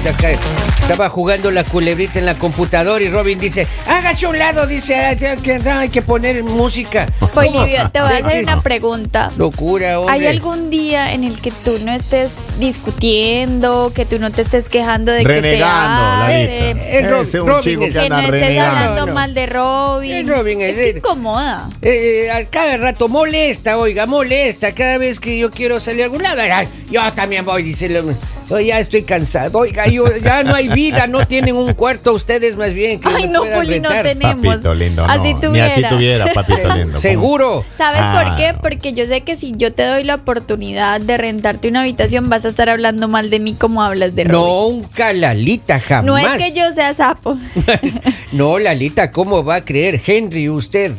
a 0.00 0.02
mí 0.02 0.08
solita 0.08 0.10
acá. 0.10 0.69
Estaba 0.82 1.08
jugando 1.08 1.52
la 1.52 1.62
culebrita 1.62 2.18
en 2.18 2.26
la 2.26 2.36
computadora 2.36 3.02
y 3.04 3.08
Robin 3.10 3.38
dice, 3.38 3.64
hágase 3.86 4.26
a 4.26 4.28
un 4.30 4.38
lado, 4.38 4.66
dice, 4.66 4.96
"Ah, 4.96 5.16
tengo 5.16 5.40
que, 5.40 5.52
hay 5.70 5.88
que 5.88 6.02
poner 6.02 6.42
música. 6.42 7.06
Olivia, 7.36 7.88
te 7.92 8.00
voy 8.02 8.12
a 8.12 8.16
hacer 8.16 8.42
una 8.42 8.60
pregunta. 8.60 9.30
Locura, 9.36 10.00
hombre. 10.00 10.14
¿Hay 10.14 10.26
algún 10.26 10.68
día 10.68 11.12
en 11.14 11.22
el 11.22 11.40
que 11.40 11.52
tú 11.52 11.78
no 11.84 11.92
estés 11.92 12.38
discutiendo, 12.58 13.92
que 13.94 14.04
tú 14.04 14.18
no 14.18 14.32
te 14.32 14.42
estés 14.42 14.68
quejando 14.68 15.12
de 15.12 15.22
Renegando, 15.22 16.26
que 16.26 16.32
te 16.32 16.70
hace. 16.72 16.98
Eh, 16.98 17.40
un 17.40 17.48
Robin 17.48 17.62
chico 17.62 17.84
es- 17.84 17.92
que 17.92 17.98
anda 18.00 18.16
no 18.16 18.22
estés 18.24 18.40
renegando. 18.40 18.76
hablando 18.78 19.00
No, 19.02 19.06
no. 19.06 19.14
mal 19.14 19.34
de 19.34 19.46
Robin? 19.46 20.28
Robin 20.28 20.60
es- 20.60 20.76
es 20.76 20.92
que 20.92 20.98
incomoda. 20.98 21.70
Eh, 21.82 22.24
eh, 22.26 22.30
a 22.32 22.44
cada 22.46 22.76
rato 22.78 23.06
molesta, 23.08 23.78
oiga, 23.78 24.06
molesta. 24.06 24.72
Cada 24.72 24.98
vez 24.98 25.20
que 25.20 25.38
yo 25.38 25.50
quiero 25.52 25.78
salir 25.78 26.02
a 26.02 26.04
algún 26.06 26.22
lado, 26.24 26.40
ay, 26.52 26.66
yo 26.90 27.00
también 27.12 27.44
voy, 27.44 27.62
dice. 27.62 28.02
"Oye, 28.50 28.66
ya 28.66 28.80
estoy 28.80 29.02
cansado. 29.02 29.58
Oiga, 29.60 29.86
yo, 29.86 30.04
ya 30.16 30.42
no 30.42 30.54
hay 30.56 30.68
vida, 30.74 31.06
no 31.06 31.26
tienen 31.26 31.56
un 31.56 31.74
cuarto 31.74 32.12
ustedes 32.12 32.56
más 32.56 32.72
bien. 32.74 33.00
Que 33.00 33.08
Ay, 33.08 33.28
no, 33.28 33.40
Poli, 33.44 33.80
no 33.80 33.88
rentar". 33.88 34.02
tenemos. 34.02 34.44
Papito 34.46 34.74
lindo, 34.74 35.06
no. 35.06 35.12
Así 35.12 35.34
Ni 35.34 35.60
así 35.60 35.74
tuviera. 35.82 35.88
tuviera, 35.88 36.26
papito 36.34 36.74
lindo. 36.76 36.98
Seguro. 36.98 37.64
¿Sabes 37.76 38.00
Ah. 38.04 38.24
por 38.26 38.36
qué? 38.36 38.54
Porque 38.60 38.92
yo 38.92 39.06
sé 39.06 39.20
que 39.22 39.36
si 39.36 39.52
yo 39.56 39.72
te 39.72 39.84
doy 39.84 40.04
la 40.04 40.16
oportunidad 40.16 41.00
de 41.00 41.16
rentarte 41.18 41.68
una 41.68 41.80
habitación, 41.82 42.28
vas 42.28 42.44
a 42.44 42.48
estar 42.48 42.68
hablando 42.68 43.08
mal 43.08 43.30
de 43.30 43.40
mí 43.40 43.54
como 43.54 43.82
hablas 43.82 44.14
de 44.14 44.24
Robin. 44.24 44.82
Nunca, 44.82 45.12
Lalita, 45.12 45.80
jamás. 45.80 46.04
No 46.06 46.16
es 46.18 46.28
que 46.42 46.52
yo 46.52 46.70
sea 46.74 46.94
sapo. 46.94 47.36
no, 48.32 48.58
Lalita, 48.58 49.10
¿cómo 49.12 49.44
va 49.44 49.56
a 49.56 49.64
creer 49.64 50.00
Henry 50.04 50.48
usted? 50.48 50.92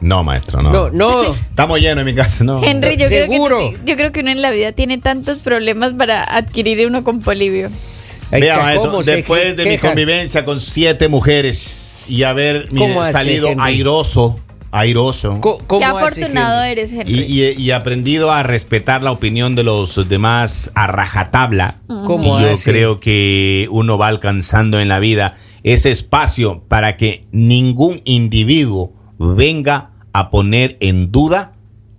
No, 0.00 0.24
maestro, 0.24 0.62
no. 0.62 0.72
No, 0.72 0.90
no. 0.90 1.22
Estamos 1.50 1.78
llenos 1.78 1.98
en 2.00 2.06
mi 2.06 2.14
casa, 2.14 2.42
no. 2.42 2.62
Henry, 2.64 2.96
yo 2.96 3.06
creo, 3.06 3.26
Seguro. 3.26 3.58
que, 3.70 3.78
yo 3.84 3.96
creo 3.96 4.10
que 4.10 4.20
uno 4.20 4.30
en 4.30 4.42
la 4.42 4.50
vida 4.50 4.72
tiene 4.72 4.98
tantos 4.98 5.38
problemas 5.38 5.92
para 5.92 6.22
adquirir 6.24 6.84
uno 6.88 7.04
con 7.04 7.20
Polivio. 7.20 7.70
Vea, 8.40 8.52
está, 8.54 8.64
maestro, 8.64 8.90
¿cómo 8.90 9.02
se 9.02 9.16
después 9.16 9.56
de 9.56 9.66
mi 9.66 9.78
convivencia 9.78 10.44
con 10.44 10.58
siete 10.60 11.08
mujeres 11.08 12.04
y 12.08 12.22
haber 12.24 12.70
mire, 12.72 12.88
¿Cómo 12.88 13.00
hace, 13.02 13.12
salido 13.12 13.48
airoso, 13.58 14.40
airoso. 14.70 15.38
Co- 15.40 15.58
¿Cómo 15.66 15.80
Qué 15.80 15.84
afortunado 15.86 16.62
eres, 16.62 16.92
Henry. 16.92 17.12
Y, 17.20 17.42
y- 17.44 17.52
y 17.62 17.70
aprendido 17.72 18.32
a 18.32 18.42
respetar 18.42 19.02
la 19.02 19.12
opinión 19.12 19.54
de 19.54 19.62
los 19.64 20.08
demás 20.08 20.70
a 20.74 20.86
rajatabla. 20.86 21.76
¿Cómo 22.06 22.38
y 22.38 22.42
yo 22.42 22.52
hace? 22.52 22.70
creo 22.72 22.98
que 23.00 23.68
uno 23.70 23.98
va 23.98 24.08
alcanzando 24.08 24.80
en 24.80 24.88
la 24.88 24.98
vida 24.98 25.34
ese 25.62 25.90
espacio 25.90 26.64
para 26.68 26.96
que 26.96 27.26
ningún 27.32 28.00
individuo 28.04 28.94
venga 29.18 29.90
a 30.12 30.30
poner 30.30 30.76
en 30.80 31.12
duda 31.12 31.52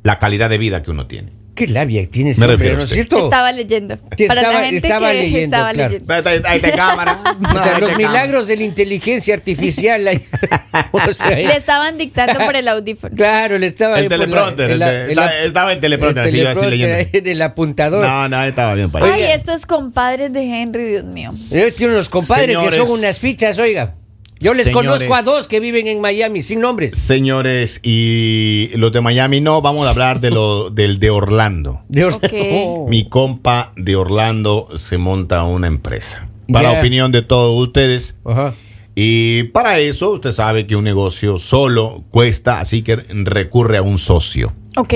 la 0.04 0.20
calidad 0.20 0.50
de 0.50 0.58
vida 0.58 0.82
que 0.84 0.92
uno 0.92 1.06
tiene. 1.08 1.32
¿Qué 1.56 1.68
labia 1.68 2.10
tienes, 2.10 2.40
Me 2.40 2.48
refiero 2.48 2.78
¿no 2.78 2.84
es 2.84 2.90
cierto? 2.90 3.24
Estaba 3.24 3.52
leyendo. 3.52 3.96
Para 3.98 4.42
estaba- 4.42 4.54
la 4.54 4.64
gente 4.66 4.88
estaba 4.88 5.12
que 5.12 5.18
leyendo, 5.18 5.56
estaba 5.56 5.72
claro. 5.74 5.90
leyendo. 5.92 6.14
Ahí 6.14 6.20
está, 6.36 6.50
ahí 6.50 6.56
está 6.58 6.72
cámara. 6.72 7.20
O 7.44 7.52
sea, 7.64 7.76
Ahí 7.76 7.82
los 7.82 7.90
está 7.92 7.98
milagros 7.98 8.48
de 8.48 8.56
la 8.58 8.64
inteligencia 8.64 9.34
artificial. 9.36 10.08
ahí. 10.08 10.22
O 10.92 11.14
sea, 11.14 11.30
Le 11.30 11.56
estaban 11.56 11.98
dictando 12.00 12.40
por 12.44 12.56
el 12.56 12.68
audífono. 12.68 13.16
Claro, 13.16 13.58
le 13.60 13.68
estaba 13.68 14.00
El 14.00 14.08
teleprompter, 14.08 14.78
la- 14.78 14.92
el 14.92 15.06
te- 15.08 15.12
en 15.12 15.16
la- 15.16 15.24
estaba- 15.26 15.44
estaba 15.46 15.74
en 15.74 15.82
teleprompter, 15.82 16.24
el 16.24 16.28
así 16.30 16.38
yo 16.40 16.50
así 16.50 16.70
leyendo. 16.72 17.22
del 17.22 17.42
apuntador. 17.44 18.04
No, 18.06 18.28
no, 18.30 18.44
estaba 18.44 18.74
bien 18.74 18.90
para 18.90 19.14
Ay, 19.14 19.24
estos 19.24 19.66
compadres 19.68 20.34
de 20.34 20.42
Henry, 20.44 20.86
Dios 20.86 21.04
mío. 21.06 21.34
Yo 21.52 21.72
tiene 21.74 21.94
unos 21.94 22.10
compadres 22.10 22.58
que 22.58 22.72
son 22.78 22.90
unas 22.90 23.20
fichas, 23.20 23.60
oiga. 23.60 23.94
Yo 24.44 24.54
les 24.54 24.66
Señores. 24.66 24.88
conozco 24.92 25.16
a 25.16 25.22
dos 25.24 25.48
que 25.48 25.60
viven 25.60 25.88
en 25.88 26.02
Miami 26.02 26.42
sin 26.42 26.60
nombres. 26.62 26.94
Señores, 26.98 27.80
y 27.84 28.70
los 28.76 28.92
de 28.92 29.02
Miami 29.02 29.42
no, 29.42 29.62
vamos 29.62 29.88
a 29.88 29.92
hablar 29.92 30.20
de 30.20 30.32
lo 30.32 30.70
del 30.72 31.00
de 31.00 31.10
Orlando. 31.10 31.82
De 31.90 32.06
Ok. 32.06 32.34
Oh. 32.52 32.88
Mi 32.90 33.08
compa 33.10 33.72
de 33.76 33.96
Orlando 33.96 34.70
se 34.76 34.98
monta 34.98 35.44
una 35.44 35.68
empresa. 35.68 36.28
Para 36.52 36.74
Ya. 36.74 36.80
opinión 36.80 37.12
de 37.12 37.22
todos 37.22 37.60
ustedes. 37.68 38.16
Ajá. 38.26 38.54
Y 38.96 39.44
para 39.46 39.80
eso, 39.80 40.12
usted 40.12 40.32
sabe 40.32 40.68
que 40.68 40.76
un 40.76 40.84
negocio 40.84 41.40
solo 41.40 42.04
cuesta, 42.12 42.60
así 42.60 42.84
que 42.84 42.96
recurre 42.96 43.78
a 43.78 43.82
un 43.82 43.98
socio. 43.98 44.54
Ok. 44.76 44.94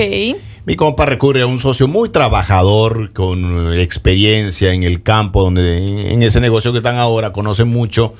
Mi 0.66 0.76
compa 0.76 1.04
recurre 1.06 1.42
a 1.42 1.46
un 1.46 1.58
socio 1.58 1.88
muy 1.88 2.10
trabajador, 2.10 3.12
con 3.12 3.72
experiencia 3.76 4.72
en 4.72 4.82
el 4.84 5.02
campo, 5.02 5.42
donde 5.42 6.12
en 6.12 6.22
ese 6.22 6.40
negocio 6.40 6.70
que 6.72 6.78
están 6.78 6.96
ahora, 6.96 7.32
conoce 7.32 7.64
mucho, 7.64 8.12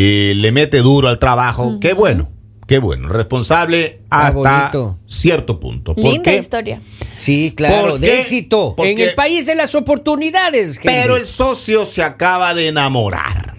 eh, 0.00 0.32
le 0.36 0.52
mete 0.52 0.78
duro 0.78 1.08
al 1.08 1.18
trabajo. 1.18 1.78
Qué 1.80 1.92
bueno, 1.92 2.28
qué 2.68 2.78
bueno. 2.78 3.08
Responsable 3.08 4.00
Ah, 4.10 4.28
hasta 4.28 4.70
bonito. 4.70 4.98
cierto 5.08 5.58
punto. 5.58 5.94
¿Por 5.94 6.04
Linda 6.04 6.30
qué? 6.30 6.38
historia. 6.38 6.80
Sí, 7.16 7.52
claro, 7.56 7.90
¿Por 7.92 8.00
de 8.00 8.06
qué? 8.06 8.20
éxito. 8.20 8.74
Porque- 8.76 8.92
En 8.92 9.00
el 9.00 9.14
país 9.16 9.44
de 9.46 9.56
las 9.56 9.74
oportunidades. 9.74 10.76
Henry. 10.76 10.82
Pero 10.84 11.16
el 11.16 11.26
socio 11.26 11.84
se 11.84 12.02
acaba 12.04 12.54
de 12.54 12.68
enamorar. 12.68 13.56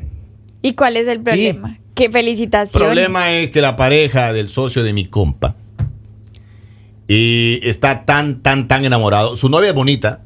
¿Y 0.61 0.73
cuál 0.73 0.95
es 0.97 1.07
el 1.07 1.19
problema? 1.21 1.77
Qué 1.93 2.05
El 2.05 2.11
felicitaciones. 2.13 2.87
problema 2.87 3.31
es 3.33 3.51
que 3.51 3.59
la 3.59 3.75
pareja 3.75 4.31
del 4.31 4.47
socio 4.47 4.81
de 4.83 4.93
mi 4.93 5.05
compa 5.05 5.57
y 7.07 7.59
está 7.67 8.05
tan, 8.05 8.41
tan, 8.41 8.67
tan 8.67 8.85
enamorado. 8.85 9.35
Su 9.35 9.49
novia 9.49 9.69
es 9.69 9.75
bonita. 9.75 10.21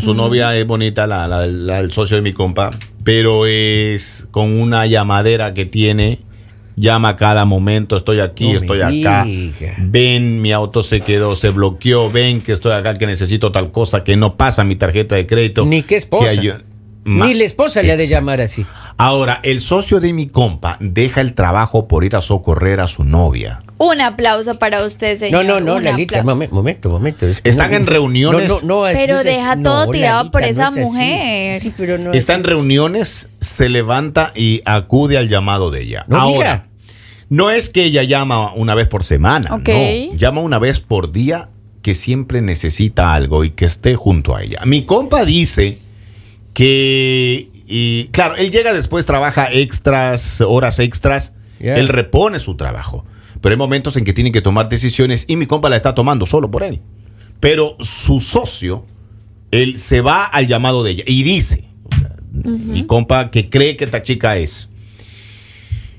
Su 0.00 0.14
novia 0.14 0.56
es 0.56 0.66
bonita, 0.66 1.06
la, 1.06 1.26
la- 1.28 1.46
la 1.46 1.76
del 1.82 1.92
socio 1.92 2.16
de 2.16 2.22
mi 2.22 2.32
compa, 2.32 2.70
pero 3.04 3.46
es 3.46 4.26
con 4.30 4.58
una 4.60 4.86
llamadera 4.86 5.54
que 5.54 5.64
tiene. 5.66 6.20
Llama 6.78 7.08
a 7.10 7.16
cada 7.16 7.46
momento, 7.46 7.96
estoy 7.96 8.20
aquí, 8.20 8.50
No 8.52 8.58
estoy 8.58 8.82
acá. 8.82 9.24
diga. 9.24 9.74
Ven, 9.78 10.42
mi 10.42 10.52
auto 10.52 10.82
se 10.82 11.00
quedó, 11.00 11.34
se 11.34 11.48
bloqueó. 11.48 12.10
Ven 12.10 12.42
que 12.42 12.52
estoy 12.52 12.72
acá, 12.72 12.92
que 12.98 13.06
necesito 13.06 13.50
tal 13.50 13.70
cosa, 13.70 14.04
que 14.04 14.14
no 14.16 14.36
pasa 14.36 14.62
mi 14.62 14.76
tarjeta 14.76 15.14
de 15.16 15.26
crédito. 15.26 15.64
Ni 15.64 15.82
qué 15.82 15.96
esposa. 15.96 16.38
Que 16.38 16.52
Ni 17.06 17.32
la 17.32 17.44
esposa 17.44 17.82
le 17.82 17.92
ha 17.92 17.96
de 17.96 18.08
llamar 18.08 18.42
así. 18.42 18.66
Ahora, 18.98 19.40
el 19.42 19.60
socio 19.60 20.00
de 20.00 20.14
mi 20.14 20.26
compa 20.26 20.78
deja 20.80 21.20
el 21.20 21.34
trabajo 21.34 21.86
por 21.86 22.04
ir 22.04 22.16
a 22.16 22.22
socorrer 22.22 22.80
a 22.80 22.86
su 22.86 23.04
novia. 23.04 23.60
Un 23.76 24.00
aplauso 24.00 24.54
para 24.58 24.82
usted, 24.86 25.18
señor. 25.18 25.44
No, 25.44 25.60
no, 25.60 25.66
no, 25.66 25.74
Un 25.76 25.84
Lalita, 25.84 26.22
momen- 26.22 26.48
momento, 26.50 26.88
momento. 26.88 27.26
es 27.26 27.42
que 27.42 27.50
Están 27.50 27.72
no- 27.72 27.76
en 27.76 27.86
reuniones. 27.86 28.48
No, 28.48 28.60
no, 28.62 28.86
es- 28.88 28.96
Pero 28.96 29.18
es- 29.18 29.24
deja 29.24 29.54
no, 29.56 29.62
todo 29.64 29.90
tirado 29.90 30.30
por 30.30 30.42
esa 30.44 30.70
no 30.70 30.70
es 30.70 30.76
así. 30.78 30.80
mujer. 30.86 31.60
Sí, 31.60 31.72
pero 31.76 31.98
no 31.98 32.12
Está 32.14 32.32
es 32.32 32.38
en 32.38 32.44
reuniones, 32.44 33.28
se 33.40 33.68
levanta 33.68 34.32
y 34.34 34.62
acude 34.64 35.18
al 35.18 35.28
llamado 35.28 35.70
de 35.70 35.82
ella. 35.82 36.06
No 36.08 36.16
Ahora, 36.18 36.32
diga. 36.38 36.66
no 37.28 37.50
es 37.50 37.68
que 37.68 37.84
ella 37.84 38.02
llama 38.02 38.54
una 38.54 38.74
vez 38.74 38.88
por 38.88 39.04
semana, 39.04 39.54
Ok. 39.56 39.68
no. 39.68 40.16
Llama 40.16 40.40
una 40.40 40.58
vez 40.58 40.80
por 40.80 41.12
día 41.12 41.50
que 41.82 41.94
siempre 41.94 42.40
necesita 42.40 43.12
algo 43.12 43.44
y 43.44 43.50
que 43.50 43.66
esté 43.66 43.94
junto 43.94 44.34
a 44.34 44.42
ella. 44.42 44.60
Mi 44.64 44.86
compa 44.86 45.26
dice 45.26 45.78
que, 46.54 47.50
y, 47.66 48.08
claro, 48.12 48.36
él 48.36 48.50
llega 48.50 48.72
después, 48.72 49.04
trabaja 49.06 49.48
extras, 49.52 50.40
horas 50.40 50.78
extras, 50.78 51.32
Yeah. 51.58 51.76
él 51.78 51.88
repone 51.88 52.38
su 52.38 52.54
trabajo. 52.54 53.04
Pero 53.40 53.54
hay 53.54 53.58
momentos 53.58 53.96
en 53.96 54.04
que 54.04 54.12
tiene 54.12 54.30
que 54.30 54.42
tomar 54.42 54.68
decisiones 54.68 55.24
y 55.26 55.36
mi 55.36 55.46
compa 55.46 55.70
la 55.70 55.76
está 55.76 55.94
tomando 55.94 56.26
solo 56.26 56.50
por 56.50 56.62
él. 56.62 56.82
Pero 57.40 57.76
su 57.80 58.20
socio, 58.20 58.84
él 59.50 59.78
se 59.78 60.00
va 60.02 60.24
al 60.24 60.46
llamado 60.46 60.82
de 60.84 60.90
ella 60.92 61.04
y 61.06 61.22
dice, 61.22 61.64
o 61.84 61.96
sea, 61.98 62.16
mi 62.44 62.84
compa 62.86 63.30
que 63.30 63.48
cree 63.48 63.76
que 63.76 63.84
esta 63.84 64.02
chica 64.02 64.36
es 64.36 64.68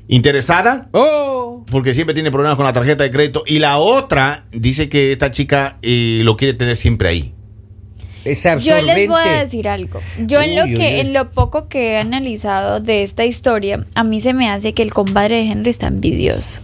interesada, 0.08 0.90
Oh, 0.94 1.66
porque 1.70 1.94
siempre 1.94 2.14
tiene 2.14 2.32
problemas 2.32 2.56
con 2.56 2.66
la 2.66 2.74
tarjeta 2.74 3.04
de 3.04 3.12
crédito, 3.12 3.44
y 3.46 3.60
la 3.60 3.78
otra 3.78 4.46
dice 4.52 4.90
que 4.90 5.12
esta 5.12 5.32
chica 5.32 5.80
eh, 5.82 6.22
lo 6.24 6.38
quiere 6.38 6.54
tener 6.54 6.76
siempre 6.78 7.10
ahí. 7.10 7.34
Es 8.32 8.44
Yo 8.64 8.82
les 8.82 9.08
voy 9.08 9.22
a 9.24 9.44
decir 9.44 9.68
algo. 9.68 10.00
Yo 10.26 10.42
en 10.42 10.56
lo 10.56 10.64
Uy, 10.64 10.74
que, 10.74 10.80
uy. 10.96 11.00
en 11.02 11.14
lo 11.14 11.30
poco 11.32 11.68
que 11.68 11.92
he 11.94 11.98
analizado 11.98 12.80
de 12.80 13.04
esta 13.04 13.26
historia, 13.26 13.86
a 13.96 14.04
mí 14.04 14.20
se 14.20 14.34
me 14.34 14.50
hace 14.50 14.74
que 14.74 14.82
el 14.84 14.94
compadre 14.94 15.36
de 15.38 15.52
Henry 15.52 15.70
está 15.72 15.88
envidioso. 15.88 16.62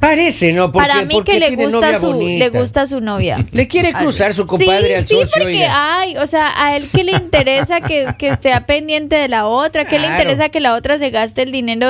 Parece, 0.00 0.52
¿no? 0.52 0.72
Porque- 0.72 0.88
Para 0.88 1.04
mí 1.04 1.14
porque 1.14 1.32
que 1.38 1.38
le 1.38 1.54
gusta 1.54 1.94
su, 1.96 2.06
bonita. 2.12 2.44
le 2.50 2.58
gusta 2.58 2.86
su 2.88 3.00
novia. 3.00 3.46
Le 3.52 3.68
quiere 3.68 3.92
cruzar 3.92 4.34
su 4.34 4.46
compadre 4.48 4.88
sí, 4.88 4.94
al 4.94 5.06
sí, 5.06 5.14
socio. 5.14 5.28
porque, 5.42 5.58
oiga. 5.58 6.00
ay, 6.00 6.16
o 6.16 6.26
sea, 6.26 6.50
a 6.56 6.76
él 6.76 6.82
que 6.92 7.04
le 7.04 7.12
interesa 7.12 7.80
que, 7.80 8.08
que 8.18 8.26
esté 8.30 8.50
pendiente 8.66 9.14
de 9.14 9.28
la 9.28 9.46
otra, 9.46 9.84
que 9.84 10.00
le 10.00 10.08
interesa 10.08 10.48
que 10.48 10.58
la 10.58 10.74
otra 10.74 10.98
se 10.98 11.10
gaste 11.10 11.42
el 11.42 11.52
dinero, 11.52 11.86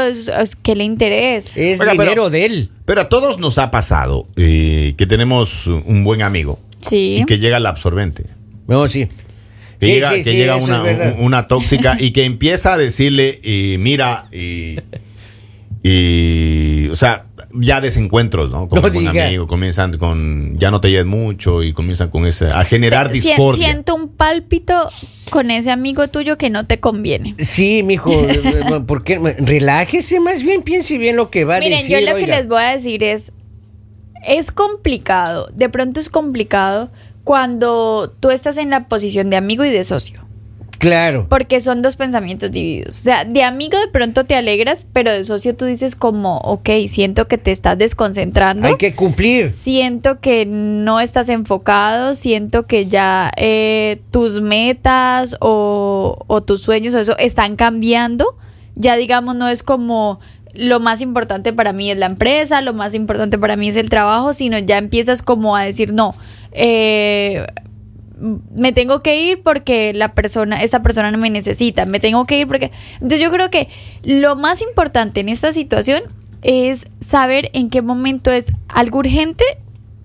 que 0.62 0.76
le 0.76 0.84
interesa. 0.84 1.52
Es 1.56 1.80
Oiga, 1.80 1.92
pero- 1.92 2.02
dinero 2.02 2.28
de 2.28 2.44
él. 2.44 2.70
Pero 2.84 3.00
a 3.00 3.08
todos 3.08 3.38
nos 3.38 3.56
ha 3.56 3.70
pasado 3.70 4.26
eh, 4.36 4.92
que 4.98 5.06
tenemos 5.06 5.66
un 5.66 6.04
buen 6.04 6.20
amigo 6.20 6.58
Sí. 6.82 7.16
y 7.20 7.24
que 7.24 7.38
llega 7.38 7.56
el 7.56 7.64
absorbente. 7.64 8.24
No, 8.66 8.88
sí. 8.88 9.06
Que 9.80 9.86
Sí, 9.86 9.92
llega, 9.94 10.10
sí, 10.10 10.16
que 10.16 10.24
sí, 10.24 10.32
llega 10.36 10.56
una, 10.56 10.76
es 10.78 10.82
verdad. 10.82 11.16
una 11.18 11.46
tóxica 11.48 11.96
y 11.98 12.12
que 12.12 12.24
empieza 12.24 12.74
a 12.74 12.76
decirle, 12.78 13.40
eh, 13.42 13.78
mira, 13.78 14.28
y, 14.32 14.76
y, 15.82 16.88
o 16.88 16.94
sea, 16.96 17.26
ya 17.54 17.80
desencuentros, 17.80 18.50
¿no? 18.52 18.68
Con 18.68 18.80
No 18.80 18.86
un 18.88 18.92
diga. 18.92 19.26
amigo, 19.26 19.46
comienzan 19.46 19.98
con, 19.98 20.56
ya 20.58 20.70
no 20.70 20.80
te 20.80 20.88
lleves 20.90 21.06
mucho 21.06 21.62
y 21.62 21.72
comienzan 21.72 22.08
con 22.10 22.26
ese, 22.26 22.46
a 22.46 22.64
generar 22.64 23.10
Sien- 23.10 23.14
discordia. 23.36 23.66
Siento 23.72 23.94
un 23.96 24.08
pálpito 24.08 24.88
con 25.30 25.50
ese 25.50 25.70
amigo 25.70 26.08
tuyo 26.08 26.38
que 26.38 26.48
no 26.50 26.64
te 26.64 26.78
conviene. 26.78 27.34
Sí, 27.38 27.82
mijo, 27.82 28.12
eh, 28.28 28.80
¿por 28.86 29.02
qué? 29.04 29.18
Relájese 29.38 30.20
más 30.20 30.42
bien, 30.42 30.62
piense 30.62 30.96
bien 30.98 31.16
lo 31.16 31.30
que 31.30 31.44
va 31.44 31.56
a 31.56 31.60
Miren, 31.60 31.78
decir. 31.78 31.98
yo 31.98 32.10
lo 32.12 32.16
que 32.16 32.26
les 32.26 32.46
voy 32.46 32.62
a 32.62 32.74
decir 32.74 33.02
es, 33.02 33.32
es 34.24 34.52
complicado, 34.52 35.48
de 35.52 35.68
pronto 35.68 35.98
es 35.98 36.08
complicado 36.08 36.90
cuando 37.32 38.12
tú 38.20 38.28
estás 38.28 38.58
en 38.58 38.68
la 38.68 38.88
posición 38.88 39.30
de 39.30 39.38
amigo 39.38 39.64
y 39.64 39.70
de 39.70 39.84
socio. 39.84 40.22
Claro. 40.76 41.28
Porque 41.30 41.60
son 41.60 41.80
dos 41.80 41.96
pensamientos 41.96 42.50
divididos. 42.50 42.98
O 42.98 43.02
sea, 43.04 43.24
de 43.24 43.42
amigo 43.42 43.78
de 43.78 43.88
pronto 43.88 44.26
te 44.26 44.34
alegras, 44.34 44.84
pero 44.92 45.10
de 45.10 45.24
socio 45.24 45.56
tú 45.56 45.64
dices 45.64 45.96
como, 45.96 46.36
ok, 46.40 46.68
siento 46.88 47.28
que 47.28 47.38
te 47.38 47.50
estás 47.50 47.78
desconcentrando. 47.78 48.68
Hay 48.68 48.76
que 48.76 48.94
cumplir. 48.94 49.54
Siento 49.54 50.20
que 50.20 50.44
no 50.44 51.00
estás 51.00 51.30
enfocado, 51.30 52.14
siento 52.14 52.66
que 52.66 52.84
ya 52.84 53.32
eh, 53.38 54.02
tus 54.10 54.42
metas 54.42 55.38
o, 55.40 56.22
o 56.26 56.42
tus 56.42 56.60
sueños 56.60 56.92
o 56.92 56.98
eso 56.98 57.16
están 57.16 57.56
cambiando. 57.56 58.36
Ya 58.74 58.96
digamos, 58.96 59.36
no 59.36 59.48
es 59.48 59.62
como 59.62 60.20
lo 60.54 60.80
más 60.80 61.00
importante 61.00 61.52
para 61.52 61.72
mí 61.72 61.90
es 61.90 61.96
la 61.96 62.06
empresa, 62.06 62.60
lo 62.60 62.74
más 62.74 62.94
importante 62.94 63.38
para 63.38 63.56
mí 63.56 63.68
es 63.68 63.76
el 63.76 63.88
trabajo, 63.88 64.32
sino 64.32 64.58
ya 64.58 64.78
empiezas 64.78 65.22
como 65.22 65.56
a 65.56 65.62
decir, 65.62 65.92
no, 65.92 66.14
eh, 66.52 67.46
me 68.54 68.72
tengo 68.72 69.02
que 69.02 69.20
ir 69.20 69.42
porque 69.42 69.92
la 69.94 70.14
persona, 70.14 70.62
esta 70.62 70.82
persona 70.82 71.10
no 71.10 71.18
me 71.18 71.30
necesita, 71.30 71.86
me 71.86 72.00
tengo 72.00 72.24
que 72.26 72.38
ir 72.38 72.46
porque... 72.46 72.70
Entonces 72.94 73.20
yo 73.20 73.30
creo 73.30 73.50
que 73.50 73.68
lo 74.04 74.36
más 74.36 74.62
importante 74.62 75.20
en 75.20 75.28
esta 75.28 75.52
situación 75.52 76.02
es 76.42 76.86
saber 77.00 77.50
en 77.52 77.68
qué 77.68 77.82
momento 77.82 78.30
es 78.30 78.46
algo 78.68 78.98
urgente 78.98 79.44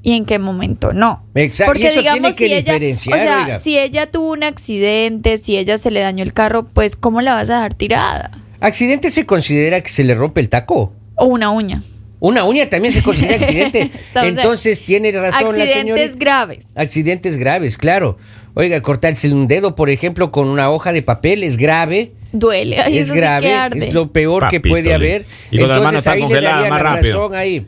y 0.01 0.13
en 0.13 0.25
qué 0.25 0.39
momento 0.39 0.93
no. 0.93 1.23
Exacto, 1.35 1.73
Porque 1.73 1.89
eso 1.89 1.99
digamos 1.99 2.35
tiene 2.35 2.35
que 2.35 2.45
si 2.47 2.53
ella, 2.53 2.73
diferenciar, 2.73 3.17
o 3.17 3.21
sea, 3.21 3.43
oiga. 3.43 3.55
si 3.55 3.77
ella 3.77 4.09
tuvo 4.09 4.31
un 4.31 4.43
accidente, 4.43 5.37
si 5.37 5.57
ella 5.57 5.77
se 5.77 5.91
le 5.91 5.99
dañó 5.99 6.23
el 6.23 6.33
carro, 6.33 6.63
pues 6.65 6.95
¿cómo 6.95 7.21
la 7.21 7.33
vas 7.33 7.49
a 7.49 7.55
dejar 7.55 7.73
tirada? 7.73 8.31
¿Accidente 8.59 9.09
se 9.09 9.25
considera 9.25 9.81
que 9.81 9.89
se 9.89 10.03
le 10.03 10.15
rompe 10.15 10.41
el 10.41 10.49
taco? 10.49 10.93
O 11.15 11.25
una 11.25 11.49
uña. 11.51 11.81
Una 12.19 12.43
uña 12.45 12.67
también 12.69 12.93
se 12.93 13.03
considera 13.03 13.35
accidente. 13.45 13.81
Entonces, 13.81 14.23
Entonces 14.37 14.81
tiene 14.81 15.11
razón 15.11 15.57
la 15.57 15.63
Accidentes 15.63 15.73
señora. 16.11 16.11
graves. 16.19 16.65
Accidentes 16.75 17.37
graves, 17.37 17.77
claro. 17.77 18.17
Oiga, 18.55 18.81
cortarse 18.81 19.31
un 19.31 19.47
dedo, 19.47 19.75
por 19.75 19.89
ejemplo, 19.91 20.31
con 20.31 20.47
una 20.47 20.71
hoja 20.71 20.91
de 20.91 21.03
papel 21.03 21.43
es 21.43 21.57
grave. 21.57 22.13
Duele. 22.31 22.79
Ay, 22.81 22.97
es 22.97 23.05
eso 23.05 23.09
sí 23.09 23.13
que 23.13 23.19
grave, 23.21 23.53
arde. 23.53 23.79
es 23.87 23.93
lo 23.93 24.11
peor 24.11 24.49
que 24.49 24.59
puede 24.59 24.93
haber. 24.95 25.25
Y 25.51 25.57
cuando 25.59 25.75
la 25.75 25.81
mano 25.81 25.97
está 25.99 26.11
ahí 26.13 26.21
le 26.21 26.25
congelada, 26.25 26.55
daría 26.55 26.69
más 26.71 26.83
la 26.83 26.95
rápido. 26.95 27.13
razón 27.29 27.35
ahí. 27.37 27.65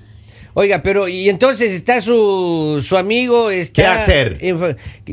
Oiga, 0.60 0.84
pero 0.84 1.08
y 1.08 1.30
entonces 1.30 1.72
está 1.72 2.02
su, 2.02 2.84
su 2.86 2.98
amigo 2.98 3.50
está 3.50 3.82
¿Qué 3.82 3.88
hacer? 3.88 4.38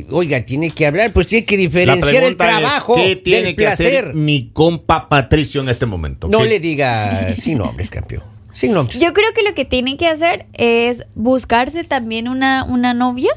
Oiga, 0.09 0.41
tiene 0.41 0.71
que 0.71 0.85
hablar, 0.85 1.13
pues 1.13 1.27
tiene 1.27 1.45
que 1.45 1.55
diferenciar 1.55 2.23
el 2.25 2.35
trabajo 2.35 2.97
es, 2.97 3.03
¿qué 3.03 3.15
tiene 3.15 3.41
del 3.43 3.55
que 3.55 3.63
placer. 3.63 3.87
hacer 4.03 4.13
mi 4.13 4.49
compa 4.51 5.07
Patricio 5.07 5.61
en 5.61 5.69
este 5.69 5.85
momento? 5.85 6.27
No 6.27 6.39
¿Qué- 6.39 6.49
le 6.49 6.59
diga 6.59 7.33
sin 7.37 7.59
nombres, 7.59 7.89
campeón. 7.89 8.23
Sin 8.51 8.73
nombres. 8.73 8.99
Yo 8.99 9.13
creo 9.13 9.31
que 9.33 9.41
lo 9.41 9.53
que 9.53 9.63
tiene 9.63 9.95
que 9.95 10.07
hacer 10.07 10.47
es 10.51 11.05
buscarse 11.15 11.85
también 11.85 12.27
una, 12.27 12.65
una 12.65 12.93
novia 12.93 13.31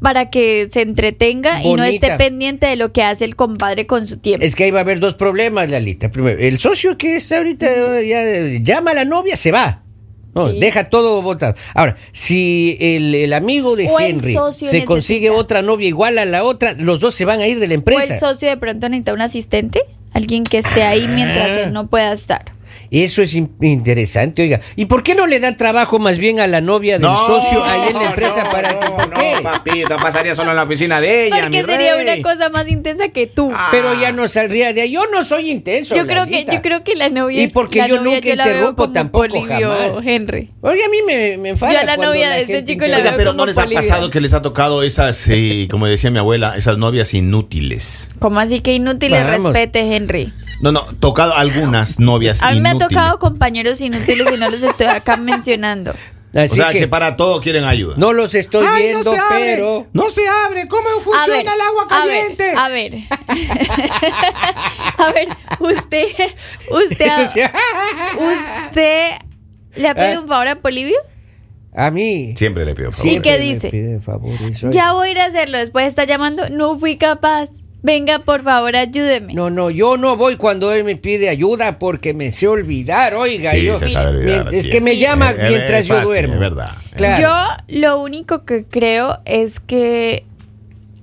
para 0.00 0.30
que 0.30 0.68
se 0.72 0.80
entretenga 0.80 1.62
y 1.62 1.74
no 1.74 1.84
esté 1.84 2.16
pendiente 2.16 2.66
de 2.66 2.76
lo 2.76 2.92
que 2.94 3.02
hace 3.02 3.26
el 3.26 3.36
compadre 3.36 3.86
con 3.86 4.06
su 4.06 4.16
tiempo. 4.16 4.42
Es 4.46 4.54
que 4.54 4.64
ahí 4.64 4.70
va 4.70 4.78
a 4.78 4.82
haber 4.82 5.00
dos 5.00 5.16
problemas, 5.16 5.68
Lalita. 5.70 6.10
Primero, 6.10 6.38
el 6.38 6.58
socio 6.58 6.96
que 6.96 7.16
está 7.16 7.36
ahorita 7.36 8.00
ya 8.00 8.22
llama 8.62 8.92
a 8.92 8.94
la 8.94 9.04
novia, 9.04 9.36
se 9.36 9.52
va. 9.52 9.81
No, 10.34 10.48
Sí. 10.48 10.58
deja 10.60 10.88
todo 10.88 11.20
botado. 11.22 11.54
Ahora, 11.74 11.96
si 12.12 12.76
el, 12.80 13.14
el 13.14 13.32
amigo 13.34 13.76
de 13.76 13.88
O 13.90 14.00
Henry 14.00 14.36
se 14.52 14.84
consigue 14.84 15.28
otra 15.30 15.60
novia 15.62 15.88
igual 15.88 16.16
a 16.18 16.24
la 16.24 16.42
otra, 16.44 16.74
los 16.78 17.00
dos 17.00 17.14
se 17.14 17.24
van 17.24 17.40
a 17.40 17.46
ir 17.46 17.58
de 17.60 17.66
la 17.68 17.72
o 17.72 17.76
empresa. 17.76 18.14
el 18.14 18.20
socio 18.20 18.48
de 18.48 18.56
pronto 18.56 18.88
necesita 18.88 19.12
un 19.12 19.20
asistente, 19.20 19.80
alguien 20.12 20.44
que 20.44 20.58
esté 20.58 20.82
ahí 20.84 21.06
mientras 21.08 21.48
Ah. 21.48 21.60
él 21.64 21.72
no 21.72 21.86
pueda 21.88 22.12
estar. 22.12 22.51
Eso 22.94 23.22
es 23.22 23.32
in- 23.34 23.50
interesante, 23.62 24.42
oiga. 24.42 24.60
¿Y 24.76 24.84
por 24.84 25.02
qué 25.02 25.14
no 25.14 25.26
le 25.26 25.40
dan 25.40 25.56
trabajo 25.56 25.98
más 25.98 26.18
bien 26.18 26.40
a 26.40 26.46
la 26.46 26.60
novia 26.60 26.98
del 26.98 27.08
socio 27.08 27.64
ahí 27.64 27.88
en 27.88 27.94
la 27.94 28.04
empresa 28.10 28.44
no, 28.44 28.50
para 28.50 28.78
que... 28.78 28.86
¿por 28.86 29.08
no, 29.08 29.18
qué? 29.18 29.34
papito, 29.42 29.96
pasaría 29.96 30.36
solo 30.36 30.50
en 30.50 30.56
la 30.56 30.64
oficina 30.64 31.00
de 31.00 31.26
ella, 31.26 31.36
Porque 31.40 31.62
mi 31.62 31.64
sería 31.66 31.94
rey. 31.96 32.02
una 32.16 32.22
cosa 32.22 32.50
más 32.50 32.68
intensa 32.68 33.08
que 33.08 33.26
tú. 33.26 33.50
Ah. 33.54 33.68
Pero 33.70 33.98
ya 33.98 34.12
no 34.12 34.28
saldría 34.28 34.72
de 34.74 34.82
ahí. 34.82 34.92
Yo 34.92 35.04
no 35.10 35.24
soy 35.24 35.50
intenso. 35.50 35.94
yo 35.96 36.06
creo 36.06 36.26
que 36.26 36.44
yo 36.44 36.60
creo 36.60 36.84
que 36.84 36.94
la 36.94 37.08
novia 37.08 37.42
Y 37.42 37.48
porque 37.48 37.78
la 37.78 37.88
yo 37.88 37.96
novia 37.96 38.20
nunca 38.20 38.36
la 38.36 38.44
veo 38.44 38.52
interrumpo 38.54 38.82
como 38.82 38.92
tampoco, 38.92 39.26
Polibio 39.28 39.70
jamás. 39.70 40.06
Henry. 40.06 40.50
Oiga, 40.60 40.84
a 40.84 40.88
mí 40.90 40.98
me, 41.06 41.38
me 41.38 41.48
enfada 41.48 41.72
Yo 41.72 41.78
a 41.80 41.84
la 41.84 41.96
novia 41.96 42.28
de 42.30 42.42
este 42.42 42.62
chico 42.64 42.86
la. 42.86 42.98
Oiga, 42.98 43.14
pero 43.16 43.30
como 43.30 43.38
no 43.38 43.46
les 43.46 43.56
ha 43.56 43.66
pasado 43.70 44.10
que 44.10 44.20
les 44.20 44.34
ha 44.34 44.42
tocado 44.42 44.82
esas, 44.82 45.24
eh, 45.28 45.66
como 45.70 45.86
decía 45.86 46.10
mi 46.10 46.18
abuela, 46.18 46.56
esas 46.58 46.76
novias 46.76 47.14
inútiles. 47.14 48.10
¿Cómo 48.18 48.38
así 48.38 48.60
que 48.60 48.74
inútil 48.74 49.14
el 49.14 49.24
Vamos. 49.24 49.44
respete, 49.44 49.80
Henry? 49.96 50.30
No, 50.62 50.70
no, 50.72 50.84
tocado 51.00 51.34
algunas 51.34 51.98
novias 51.98 52.40
A 52.40 52.52
mí 52.52 52.60
me 52.60 52.70
ha 52.70 52.78
tocado 52.78 53.18
compañeros 53.18 53.80
inútiles 53.80 54.28
y 54.32 54.36
no 54.38 54.48
los 54.48 54.62
estoy 54.62 54.86
acá 54.86 55.16
mencionando. 55.16 55.92
Así 56.34 56.60
o 56.60 56.62
sea, 56.62 56.72
que, 56.72 56.78
que, 56.78 56.88
para 56.88 57.16
todo 57.16 57.42
quieren 57.42 57.64
ayuda. 57.64 57.94
no 57.98 58.14
los 58.14 58.34
estoy 58.34 58.64
Ay, 58.66 58.84
viendo, 58.84 59.04
no 59.04 59.10
se 59.12 59.18
abre. 59.18 59.38
pero... 59.40 59.86
No 59.92 60.10
se 60.10 60.26
abre. 60.26 60.66
¿Cómo 60.66 60.88
funciona 61.02 61.26
ver, 61.26 61.46
el 61.46 61.60
agua 61.60 61.88
caliente? 61.88 62.52
A 62.56 62.68
ver, 62.68 62.94
a 64.98 65.12
ver, 65.12 65.28
usted, 65.60 66.06
usted, 66.70 67.10
usted 68.70 69.10
le 69.74 69.88
ha 69.88 69.94
pedido 69.94 70.22
un 70.22 70.28
favor 70.28 70.48
a 70.48 70.56
Polivio. 70.56 70.96
A 71.74 71.90
mí. 71.90 72.34
Siempre 72.36 72.64
le 72.64 72.74
pido 72.74 72.92
favor. 72.92 73.12
¿Y 73.12 73.20
qué 73.20 73.38
dice? 73.38 73.70
oiga. 73.72 74.70
Ya 74.70 74.92
voy 74.92 75.08
a 75.08 75.10
ir 75.10 75.18
a 75.20 75.24
hacerlo. 75.26 75.58
Después 75.58 75.86
está 75.86 76.04
llamando. 76.04 76.48
No 76.50 76.78
fui 76.78 76.96
capaz. 76.96 77.50
Venga, 77.84 78.20
por 78.20 78.42
favor, 78.44 78.76
ayúdeme. 78.76 79.34
No, 79.34 79.50
no, 79.50 79.68
yo 79.70 79.96
no 79.96 80.16
voy 80.16 80.36
cuando 80.36 80.72
él 80.72 80.84
me 80.84 80.94
pide 80.96 81.28
ayuda 81.28 81.78
porque 81.80 82.14
me 82.14 82.30
sé 82.30 82.46
olvidar, 82.46 83.14
oiga. 83.14 83.50
Sí, 83.52 83.64
yo, 83.64 83.76
se 83.76 83.90
sabe 83.90 84.10
olvidar, 84.10 84.54
Es 84.54 84.68
que 84.68 84.78
es. 84.78 84.82
me 84.84 84.92
Sí. 84.92 84.98
llama 85.00 85.30
Es- 85.32 85.38
es- 85.38 85.48
mientras 85.48 85.80
es 85.82 85.88
yo 85.88 85.94
fácil, 85.94 86.08
duermo. 86.08 86.34
es 86.34 86.40
verdad. 86.40 86.70
Claro. 86.94 87.22
Yo 87.68 87.80
lo 87.80 88.00
único 88.00 88.44
que 88.44 88.64
creo 88.64 89.18
es 89.24 89.58
que 89.58 90.24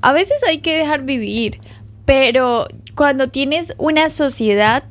a 0.01 0.13
veces 0.13 0.41
hay 0.47 0.59
que 0.59 0.77
dejar 0.77 1.03
vivir, 1.03 1.59
pero 2.05 2.67
cuando 2.95 3.27
tienes 3.27 3.73
una 3.77 4.09
sociedad 4.09 4.83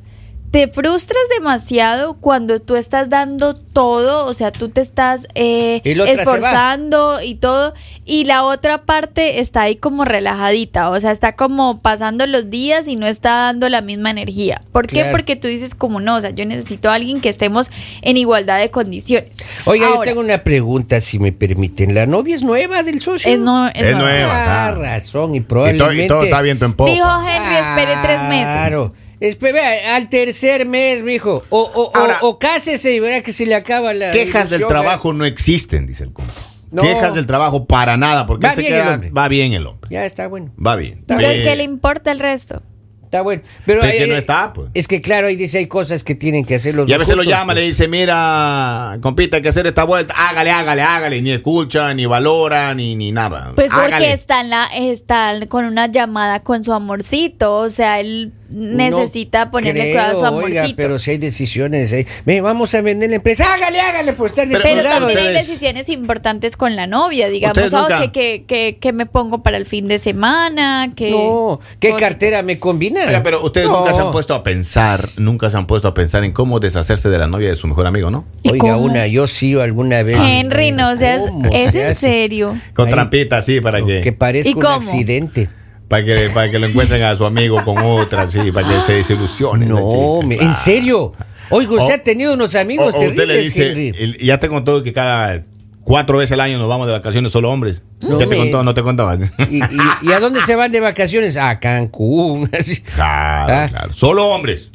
te 0.51 0.67
frustras 0.67 1.21
demasiado 1.37 2.15
cuando 2.15 2.59
tú 2.59 2.75
estás 2.75 3.09
dando 3.09 3.53
todo, 3.53 4.25
o 4.25 4.33
sea, 4.33 4.51
tú 4.51 4.69
te 4.69 4.81
estás 4.81 5.27
eh, 5.35 5.81
Y 5.83 5.99
esforzando 6.01 7.21
y 7.21 7.35
todo, 7.35 7.73
y 8.03 8.25
la 8.25 8.43
otra 8.43 8.83
parte 8.83 9.39
está 9.41 9.63
ahí 9.63 9.75
como 9.75 10.05
relajadita, 10.05 10.89
o 10.89 10.99
sea, 10.99 11.11
está 11.11 11.35
como 11.35 11.81
pasando 11.81 12.25
los 12.25 12.49
días 12.49 12.87
y 12.87 12.95
no 12.95 13.05
está 13.05 13.33
dando 13.33 13.69
la 13.69 13.81
misma 13.81 14.09
energía. 14.09 14.61
¿Por 14.71 14.87
qué? 14.87 15.01
Claro. 15.01 15.11
Porque 15.11 15.35
tú 15.35 15.47
dices 15.47 15.75
como 15.75 15.99
no, 15.99 16.15
o 16.15 16.21
sea, 16.21 16.31
yo 16.31 16.45
necesito 16.45 16.89
a 16.89 16.95
alguien 16.95 17.21
que 17.21 17.29
estemos 17.29 17.69
en 18.01 18.17
igualdad 18.17 18.59
de 18.59 18.71
condiciones. 18.71 19.29
Oiga, 19.65 19.87
yo 19.87 19.93
Ahora, 19.95 20.09
tengo 20.09 20.21
una 20.21 20.43
pregunta, 20.43 20.99
si 20.99 21.19
me 21.19 21.31
permiten. 21.31 21.93
¿La 21.93 22.07
novia 22.07 22.35
es 22.35 22.43
nueva 22.43 22.81
del 22.81 23.01
socio? 23.01 23.31
es, 23.31 23.39
no, 23.39 23.67
es 23.67 23.75
Es 23.75 23.95
nueva. 23.95 23.99
nueva. 23.99 24.67
Ah, 24.67 24.71
razón, 24.71 25.35
y 25.35 25.37
Y, 25.37 25.41
probablemente... 25.41 25.83
todo, 25.83 26.03
y 26.03 26.07
todo 26.07 26.23
está 26.23 26.41
viento 26.41 26.65
en 26.65 26.73
popa. 26.73 26.91
Dijo 26.91 27.07
Henry, 27.27 27.55
espere 27.55 27.97
tres 28.01 28.21
meses. 28.23 28.45
Claro. 28.45 28.93
Espera, 29.19 29.95
al 29.95 30.07
tercer 30.09 30.65
mes, 30.65 31.03
mijo. 31.03 31.43
O, 31.49 31.59
o, 31.75 31.91
Ahora- 31.97 32.19
o, 32.21 32.29
o 32.29 32.39
cásese 32.39 32.93
y 32.93 32.99
verá 32.99 33.21
que 33.21 33.33
se 33.33 33.45
le 33.45 33.55
acaba 33.55 33.93
la. 33.93 34.11
Quejas 34.11 34.49
del 34.49 34.61
¿eh? 34.61 34.65
trabajo 34.67 35.11
no 35.13 35.25
existen, 35.25 35.85
dice 35.87 36.03
el 36.05 36.13
compa. 36.13 36.33
No. 36.71 36.83
Quejas 36.83 37.15
del 37.15 37.25
trabajo 37.25 37.65
para 37.65 37.97
nada, 37.97 38.27
porque 38.27 38.45
Va 38.45 38.51
él 38.51 38.55
se 38.55 38.61
bien 38.61 38.73
el 38.75 38.81
queda- 38.83 38.93
hombre. 38.93 39.09
va 39.11 39.27
bien 39.27 39.53
el 39.53 39.65
hombre. 39.67 39.89
Ya 39.91 40.05
está 40.05 40.27
bueno. 40.27 40.51
Va 40.63 40.75
bien. 40.75 40.99
Entonces, 40.99 41.39
Eh, 41.39 41.43
¿qué 41.43 41.55
le 41.55 41.63
importa 41.63 42.11
el 42.11 42.19
resto? 42.19 42.61
Está 43.03 43.21
bueno. 43.23 43.41
Pero, 43.65 43.81
Pero 43.81 43.91
es 43.91 43.97
que 43.97 44.03
eh, 44.03 44.07
no 44.13 44.17
está, 44.17 44.53
pues. 44.53 44.69
Es 44.75 44.87
que 44.87 45.01
claro, 45.01 45.25
ahí 45.25 45.35
dice 45.35 45.57
hay 45.57 45.65
cosas 45.65 46.03
que 46.03 46.13
tienen 46.13 46.45
que 46.45 46.53
hacer 46.53 46.75
los 46.75 46.87
Y 46.87 46.93
a 46.93 46.97
veces 46.99 47.15
lo 47.15 47.23
llama, 47.23 47.55
le 47.55 47.61
pues. 47.61 47.69
dice, 47.69 47.87
mira, 47.87 48.99
compita, 49.01 49.37
hay 49.37 49.41
que 49.43 49.49
hacer 49.49 49.65
esta 49.65 49.83
vuelta. 49.83 50.13
Hágale, 50.15 50.51
hágale, 50.51 50.83
hágale. 50.83 51.19
Ni 51.23 51.31
escucha, 51.31 51.91
ni 51.95 52.05
valora, 52.05 52.73
ni, 52.75 52.95
ni 52.95 53.11
nada. 53.11 53.53
Pues 53.55 53.71
porque 53.71 53.87
Hágale. 53.95 54.13
está, 54.13 54.41
en 54.41 54.49
la, 54.51 54.65
está 54.77 55.33
con 55.47 55.65
una 55.65 55.87
llamada 55.87 56.41
con 56.43 56.63
su 56.63 56.71
amorcito. 56.71 57.55
O 57.57 57.69
sea, 57.69 57.99
él 57.99 58.31
necesita 58.49 59.45
No 59.45 59.51
ponerle 59.51 59.81
creo, 59.81 59.93
cuidado 59.93 60.25
a 60.25 60.29
su 60.29 60.35
oiga, 60.35 60.59
amorcito. 60.61 60.75
pero 60.77 60.99
si 60.99 61.11
hay 61.11 61.17
decisiones. 61.17 61.91
Ve, 62.25 62.41
vamos 62.41 62.73
a 62.75 62.81
vender 62.81 63.09
la 63.09 63.17
empresa. 63.17 63.45
Hágale, 63.53 63.79
hágale, 63.79 64.13
por 64.13 64.27
estar 64.27 64.47
Pero- 64.47 64.83
también 64.83 65.19
hay 65.19 65.33
decisiones 65.33 65.89
importantes 65.89 66.57
con 66.57 66.75
la 66.75 66.87
novia, 66.87 67.29
digamos, 67.29 67.73
oh, 67.73 67.87
que, 67.87 68.11
que, 68.11 68.43
que, 68.45 68.77
que 68.79 68.93
me 68.93 69.05
pongo 69.05 69.41
para 69.41 69.57
el 69.57 69.65
fin 69.65 69.87
de 69.87 69.99
semana, 69.99 70.91
que... 70.95 71.11
No, 71.11 71.59
¿qué 71.79 71.93
cartera 71.95 72.41
me 72.43 72.59
combina? 72.59 73.01
Oiga, 73.05 73.23
pero 73.23 73.43
ustedes 73.43 73.67
No. 73.67 73.79
nunca 73.79 73.93
se 73.93 74.01
han 74.01 74.11
puesto 74.11 74.33
a 74.33 74.43
pensar, 74.43 75.07
nunca 75.17 75.49
se 75.49 75.57
han 75.57 75.67
puesto 75.67 75.87
a 75.87 75.93
pensar 75.93 76.23
en 76.23 76.31
cómo 76.31 76.59
deshacerse 76.59 77.09
de 77.09 77.17
la 77.17 77.27
novia 77.27 77.49
de 77.49 77.55
su 77.55 77.67
mejor 77.67 77.87
amigo, 77.87 78.09
¿no? 78.11 78.25
¿Y 78.43 78.51
Oiga, 78.51 78.73
cómo? 78.73 78.85
una, 78.85 79.07
yo 79.07 79.27
sí 79.27 79.53
alguna 79.59 80.03
vez. 80.03 80.17
Henry, 80.19 80.71
no 80.71 80.95
seas... 80.95 81.23
¿Cómo 81.23 81.49
¿Es 81.53 81.75
en 81.75 81.95
serio? 81.95 82.57
Con 82.73 82.87
Ahí. 82.87 82.93
trampita 82.93 83.37
así 83.37 83.61
para 83.61 83.83
que, 83.85 84.01
Que 84.01 84.11
parezca 84.11 84.49
¿Y 84.49 84.53
un 84.53 84.61
cómo? 84.61 84.75
accidente. 84.75 85.49
Para 85.89 86.05
que 86.05 86.29
para 86.33 86.49
que 86.49 86.57
lo 86.59 86.67
encuentren 86.67 87.03
a 87.03 87.17
su 87.17 87.25
amigo 87.25 87.61
con 87.65 87.77
otra, 87.79 88.21
así, 88.23 88.51
para 88.53 88.67
que 88.69 88.79
se 88.79 88.93
desilusione. 88.93 89.65
No, 89.65 90.21
chica, 90.29 90.43
en 90.45 90.53
serio. 90.53 91.11
Oiga, 91.49 91.71
usted 91.73 91.93
O- 91.93 91.95
ha 91.95 91.97
tenido 92.03 92.33
unos 92.35 92.55
amigos 92.55 92.93
O- 92.93 92.97
o 92.97 93.01
usted 93.01 93.25
le 93.27 93.33
terribles, 93.35 93.53
dice, 93.55 93.71
Henry. 93.71 94.25
ya 94.25 94.37
te 94.37 94.47
contó 94.47 94.81
que 94.83 94.93
cada 94.93 95.43
cuatro 95.83 96.19
veces 96.19 96.33
al 96.33 96.41
año 96.41 96.59
nos 96.59 96.69
vamos 96.69 96.85
de 96.85 96.93
vacaciones 96.93 97.31
solo 97.31 97.49
hombres. 97.49 97.81
No 98.01 98.19
ya 98.19 98.27
te 98.29 98.37
contó, 98.37 98.63
no 98.63 98.73
te 98.75 98.83
contaba. 98.83 99.17
¿Y, 99.49 99.57
y, 99.57 99.67
y 100.03 100.11
a 100.11 100.19
dónde 100.19 100.41
se 100.41 100.55
van 100.55 100.71
de 100.71 100.79
vacaciones? 100.79 101.35
A 101.37 101.59
Cancún. 101.59 102.47
así. 102.57 102.77
Claro, 102.81 103.53
Ah. 103.55 103.67
claro. 103.67 103.93
Solo 103.93 104.27
hombres. 104.27 104.69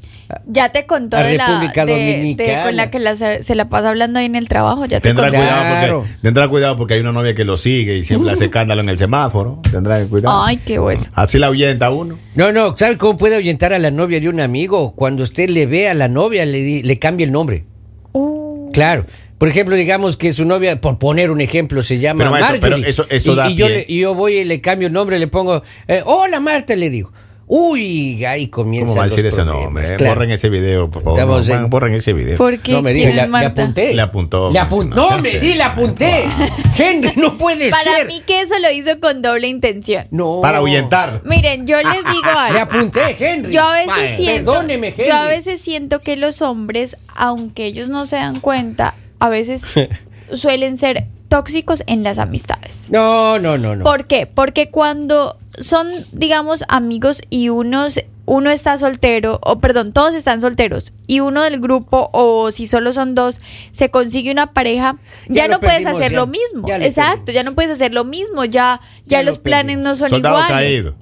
Ya 0.47 0.71
te 0.71 0.87
contó 0.87 1.17
de 1.17 1.37
la 1.37 1.47
República 1.47 1.87
de- 1.87 2.61
con 2.65 2.77
la 2.77 2.91
que 2.91 2.99
la 2.99 3.17
se, 3.17 3.43
se 3.43 3.55
la 3.55 3.69
pasa 3.69 3.91
hablando 3.91 4.19
ahí 4.19 4.27
en 4.27 4.35
el 4.35 4.49
trabajo. 4.49 4.85
Ya 4.87 5.01
te 5.01 5.09
Tendrá 5.09 5.29
contó. 5.29 5.39
cuidado, 5.39 5.63
Claro. 5.63 5.99
porque, 6.01 6.15
tendrá 6.23 6.49
cuidado 6.49 6.77
porque 6.77 6.95
hay 6.95 7.01
una 7.01 7.13
novia 7.13 7.35
que 7.35 7.45
lo 7.45 7.57
sigue 7.57 7.97
y 7.97 8.05
siempre 8.05 8.31
hace 8.33 8.45
escándalo 8.47 8.81
en 8.83 8.89
el 8.89 8.99
semáforo. 8.99 9.61
Tendrá 9.71 10.01
que 10.01 10.07
cuidar. 10.09 10.33
Ay, 10.35 10.57
qué 10.59 10.79
hueso. 10.79 11.11
Así 11.15 11.39
la 11.39 11.47
ahuyenta 11.49 11.91
uno. 11.91 12.19
No, 12.35 12.53
no, 12.53 12.77
¿sabe 12.77 12.97
cómo 12.99 13.17
puede 13.17 13.37
ahuyentar 13.37 13.73
a 13.73 13.79
la 13.79 13.91
novia 13.91 14.21
de 14.21 14.29
un 14.29 14.41
amigo? 14.41 14.95
Cuando 14.95 15.23
usted 15.23 15.49
le 15.51 15.67
ve 15.67 15.89
a 15.89 15.95
la 15.95 16.09
novia, 16.09 16.45
le, 16.47 16.83
le 16.83 16.99
cambia 16.99 17.25
el 17.25 17.33
nombre. 17.33 17.65
Uh, 18.13 18.71
Claro. 18.73 19.07
Por 19.39 19.49
ejemplo, 19.49 19.75
digamos 19.77 20.17
que 20.17 20.33
su 20.33 20.45
novia, 20.45 20.81
por 20.81 20.99
poner 20.99 21.31
un 21.31 21.41
ejemplo, 21.41 21.83
se 21.83 21.99
llama 21.99 22.19
Pero, 22.21 22.31
maestro, 22.31 22.53
Marjorie. 22.61 22.77
pero 22.77 22.89
eso- 22.91 23.07
eso 23.11 23.33
y, 23.33 23.37
da 23.37 23.51
y 23.51 23.55
yo, 23.57 23.69
le- 23.69 23.85
y 23.87 24.01
yo 24.01 24.15
voy 24.15 24.37
y 24.39 24.45
le 24.45 24.61
cambio 24.61 24.87
el 24.87 24.95
nombre, 24.95 25.19
le 25.19 25.27
pongo, 25.27 25.63
eh, 25.89 26.03
hola 26.07 26.41
Marta, 26.41 26.75
le 26.77 26.89
digo. 26.89 27.13
Uy, 27.47 28.25
ahí 28.25 28.47
comienza. 28.49 28.87
¿Cómo 28.89 28.99
va 29.01 29.05
a 29.05 29.09
decir 29.09 29.27
ese 29.27 29.45
nombre? 29.45 29.85
Eh, 29.87 29.97
Borren 30.09 30.31
ese 30.31 30.49
video, 30.49 30.91
por 30.91 31.03
favor. 31.03 31.19
No, 31.27 31.55
en- 31.55 31.69
Borren 31.71 31.95
ese 31.95 32.13
video. 32.15 32.37
¿Por 32.37 32.59
qué? 32.59 32.73
No 32.73 32.81
me 32.83 32.93
¿Quién 32.95 33.11
diga, 33.11 33.11
es 33.11 33.17
le, 33.17 33.23
le 33.23 33.29
Marta? 33.29 33.63
apunté. 33.63 33.95
Le 33.95 34.03
apuntó, 34.03 34.51
Le 34.51 34.61
no 34.97 35.19
me 35.21 35.31
di, 35.39 35.55
le 35.55 35.63
apunté. 35.63 36.25
Henry, 36.79 37.13
no 37.17 37.37
puede 37.37 37.71
Para 37.71 37.97
ser. 37.97 38.07
mí 38.07 38.23
que 38.27 38.41
eso 38.41 38.55
lo 38.61 38.71
hizo 38.73 38.99
con 38.99 39.21
doble 39.21 39.47
intención. 39.49 40.07
No. 40.11 40.41
Para 40.41 40.59
ahuyentar. 40.59 41.21
Miren, 41.25 41.67
yo 41.67 41.77
les 41.77 41.87
digo 42.13 42.23
Le 42.25 42.31
algo. 42.31 42.59
apunté, 42.61 43.17
Henry. 43.19 43.53
Yo 43.53 43.61
a 43.63 43.73
veces 43.73 44.17
siento, 44.17 44.53
Perdóneme, 44.53 44.89
Henry. 44.89 45.07
yo 45.07 45.15
a 45.15 45.27
veces 45.27 45.61
siento 45.61 46.01
que 46.01 46.17
los 46.17 46.41
hombres, 46.41 46.97
aunque 47.15 47.67
ellos 47.67 47.89
no 47.89 48.07
se 48.07 48.17
dan 48.17 48.41
cuenta, 48.41 48.95
a 49.19 49.29
veces 49.29 49.65
suelen 50.33 50.79
ser 50.79 51.05
tóxicos 51.29 51.83
en 51.87 52.03
las 52.05 52.19
amistades. 52.19 52.89
No, 52.91 53.39
no, 53.39 53.59
no, 53.59 53.77
no. 53.77 53.85
¿Por 53.85 54.07
qué? 54.07 54.27
Porque 54.27 54.71
cuando 54.71 55.37
son, 55.61 55.89
digamos, 56.13 56.65
amigos 56.69 57.23
y 57.31 57.49
unos, 57.49 58.01
uno 58.27 58.51
está 58.51 58.79
soltero, 58.79 59.39
o 59.43 59.59
perdón, 59.59 59.93
todos 59.93 60.15
están 60.15 60.41
solteros, 60.41 60.93
y 61.07 61.21
uno 61.21 61.43
del 61.43 61.61
grupo, 61.61 62.09
o 62.13 62.51
si 62.51 62.67
solo 62.67 62.93
son 62.93 63.15
dos, 63.15 63.41
se 63.73 63.91
consigue 63.91 64.31
una 64.33 64.53
pareja, 64.53 64.97
ya, 65.29 65.49
no 65.49 65.61
puedes 65.61 65.85
hacer 65.87 66.11
ya. 66.13 66.17
lo 66.17 66.27
mismo. 66.27 66.67
Ya 66.67 66.79
lo 66.79 66.85
Exacto, 66.85 67.25
perdimos. 67.27 67.35
ya 67.35 67.43
no 67.51 67.55
puedes 67.55 67.71
hacer 67.73 67.93
lo 67.95 68.05
mismo, 68.05 68.45
ya, 68.45 68.81
ya, 69.07 69.19
Ya 69.19 69.19
lo 69.23 69.27
los 69.27 69.39
planes 69.39 69.79
no 69.79 69.97
son 69.97 70.09
Soldado 70.09 70.37
iguales. 70.37 70.57
caído. 70.57 70.95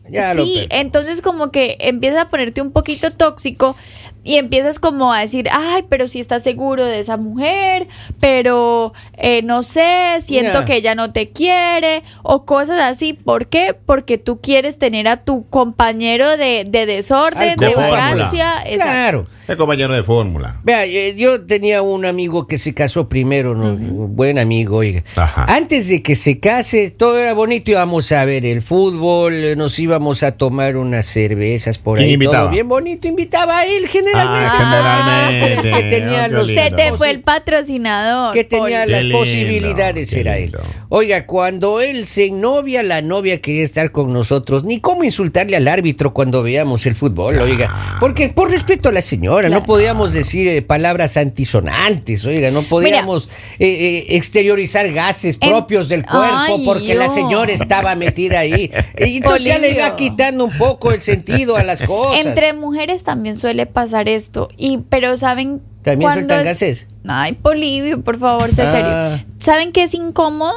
Sí, 0.44 0.66
entonces 0.70 1.22
como 1.22 1.50
que 1.50 1.76
empiezas 1.80 2.20
a 2.22 2.28
ponerte 2.28 2.60
un 2.60 2.72
poquito 2.72 3.12
tóxico 3.12 3.76
y 4.24 4.36
empiezas 4.36 4.78
como 4.78 5.12
a 5.12 5.20
decir, 5.20 5.48
ay, 5.50 5.84
pero 5.88 6.06
si 6.06 6.20
estás 6.20 6.42
seguro 6.44 6.84
de 6.84 7.00
esa 7.00 7.16
mujer, 7.16 7.88
pero 8.20 8.92
eh, 9.16 9.42
no 9.42 9.62
sé, 9.64 10.18
siento 10.20 10.64
que 10.64 10.76
ella 10.76 10.94
no 10.94 11.12
te 11.12 11.30
quiere 11.30 12.04
o 12.22 12.44
cosas 12.44 12.80
así. 12.80 13.14
¿Por 13.14 13.48
qué? 13.48 13.74
Porque 13.84 14.18
tú 14.18 14.40
quieres 14.40 14.78
tener 14.78 15.08
a 15.08 15.18
tu 15.18 15.48
compañero 15.48 16.36
de, 16.36 16.64
de 16.68 16.86
desorden, 16.86 17.11
Al 17.12 17.56
de 17.56 17.66
de. 17.66 18.62
Exacto. 18.66 18.76
Claro. 18.76 19.26
Es 19.48 19.56
compañero 19.56 19.92
de 19.92 20.02
fórmula. 20.04 20.60
Vea, 20.62 20.86
yo 20.86 21.44
tenía 21.44 21.82
un 21.82 22.04
amigo 22.06 22.46
que 22.46 22.58
se 22.58 22.72
casó 22.74 23.08
primero, 23.08 23.54
¿no? 23.56 23.70
un 23.72 24.14
buen 24.14 24.38
amigo, 24.38 24.76
oiga. 24.76 25.02
Ajá. 25.16 25.44
Antes 25.48 25.88
de 25.88 26.00
que 26.00 26.14
se 26.14 26.38
case, 26.38 26.90
todo 26.90 27.18
era 27.18 27.32
bonito, 27.34 27.72
íbamos 27.72 28.12
a 28.12 28.24
ver 28.24 28.46
el 28.46 28.62
fútbol, 28.62 29.56
nos 29.56 29.78
íbamos 29.80 30.22
a 30.22 30.32
tomar 30.32 30.76
unas 30.76 31.06
cervezas 31.06 31.78
por 31.78 31.98
¿Quién 31.98 32.06
ahí. 32.08 32.14
invitaba? 32.14 32.44
Todo 32.44 32.50
bien 32.52 32.68
bonito, 32.68 33.08
invitaba 33.08 33.58
a 33.58 33.66
él 33.66 33.88
generalmente. 33.88 34.48
Ah, 34.48 35.28
generalmente. 35.28 35.82
que 35.90 36.00
tenía 36.00 36.24
Ah, 36.24 36.28
los-. 36.28 36.46
Se 36.48 36.70
te 36.70 36.92
fue 36.92 37.10
el 37.10 37.20
patrocinador. 37.22 38.32
que 38.34 38.44
tenía 38.44 38.86
las 38.86 39.02
lindo, 39.02 39.18
posibilidades 39.18 40.12
era 40.12 40.38
él. 40.38 40.56
Oiga, 40.88 41.26
cuando 41.26 41.80
él 41.80 42.06
se 42.06 42.30
novia, 42.30 42.82
la 42.84 43.02
novia 43.02 43.40
quería 43.40 43.64
estar 43.64 43.90
con 43.90 44.12
nosotros, 44.12 44.64
ni 44.64 44.80
cómo 44.80 45.02
insultarle 45.04 45.56
al 45.56 45.66
árbitro 45.66 46.12
cuando 46.14 46.42
veíamos 46.44 46.86
el 46.86 46.94
fútbol, 46.94 47.01
oiga, 47.06 47.96
porque 48.00 48.28
por 48.28 48.50
respeto 48.50 48.88
a 48.88 48.92
la 48.92 49.02
señora, 49.02 49.48
no 49.48 49.62
podíamos 49.64 50.12
decir 50.12 50.48
eh, 50.48 50.62
palabras 50.62 51.16
antisonantes, 51.16 52.24
oiga, 52.24 52.50
no 52.50 52.62
podíamos 52.62 53.28
eh, 53.58 53.66
eh, 54.08 54.16
exteriorizar 54.16 54.90
gases 54.92 55.38
En- 55.40 55.50
propios 55.50 55.88
del 55.88 56.04
cuerpo 56.04 56.26
Ay, 56.58 56.62
porque 56.64 56.94
la 56.94 57.08
señora 57.08 57.52
estaba 57.52 57.94
metida 57.94 58.40
ahí. 58.40 58.70
Y 58.98 59.16
entonces 59.18 59.44
ya 59.44 59.58
le 59.58 59.70
iba 59.72 59.90
Polibio. 59.90 59.96
quitando 59.96 60.44
un 60.44 60.56
poco 60.58 60.92
el 60.92 61.02
sentido 61.02 61.56
a 61.56 61.62
las 61.62 61.82
cosas. 61.86 62.24
Entre 62.26 62.52
mujeres 62.52 63.02
también 63.02 63.36
suele 63.36 63.66
pasar 63.66 64.08
esto. 64.08 64.48
Y, 64.56 64.78
pero 64.88 65.16
¿saben 65.16 65.60
¿También 65.82 66.12
sueltan 66.12 66.40
es- 66.40 66.44
gases? 66.44 66.86
Ay, 67.08 67.32
Polivio, 67.32 68.02
por 68.02 68.18
favor, 68.18 68.52
sé 68.54 68.62
Ah. 68.62 68.72
serio. 69.18 69.26
¿Saben 69.38 69.72
qué 69.72 69.82
es 69.84 69.94
incómodo? 69.94 70.52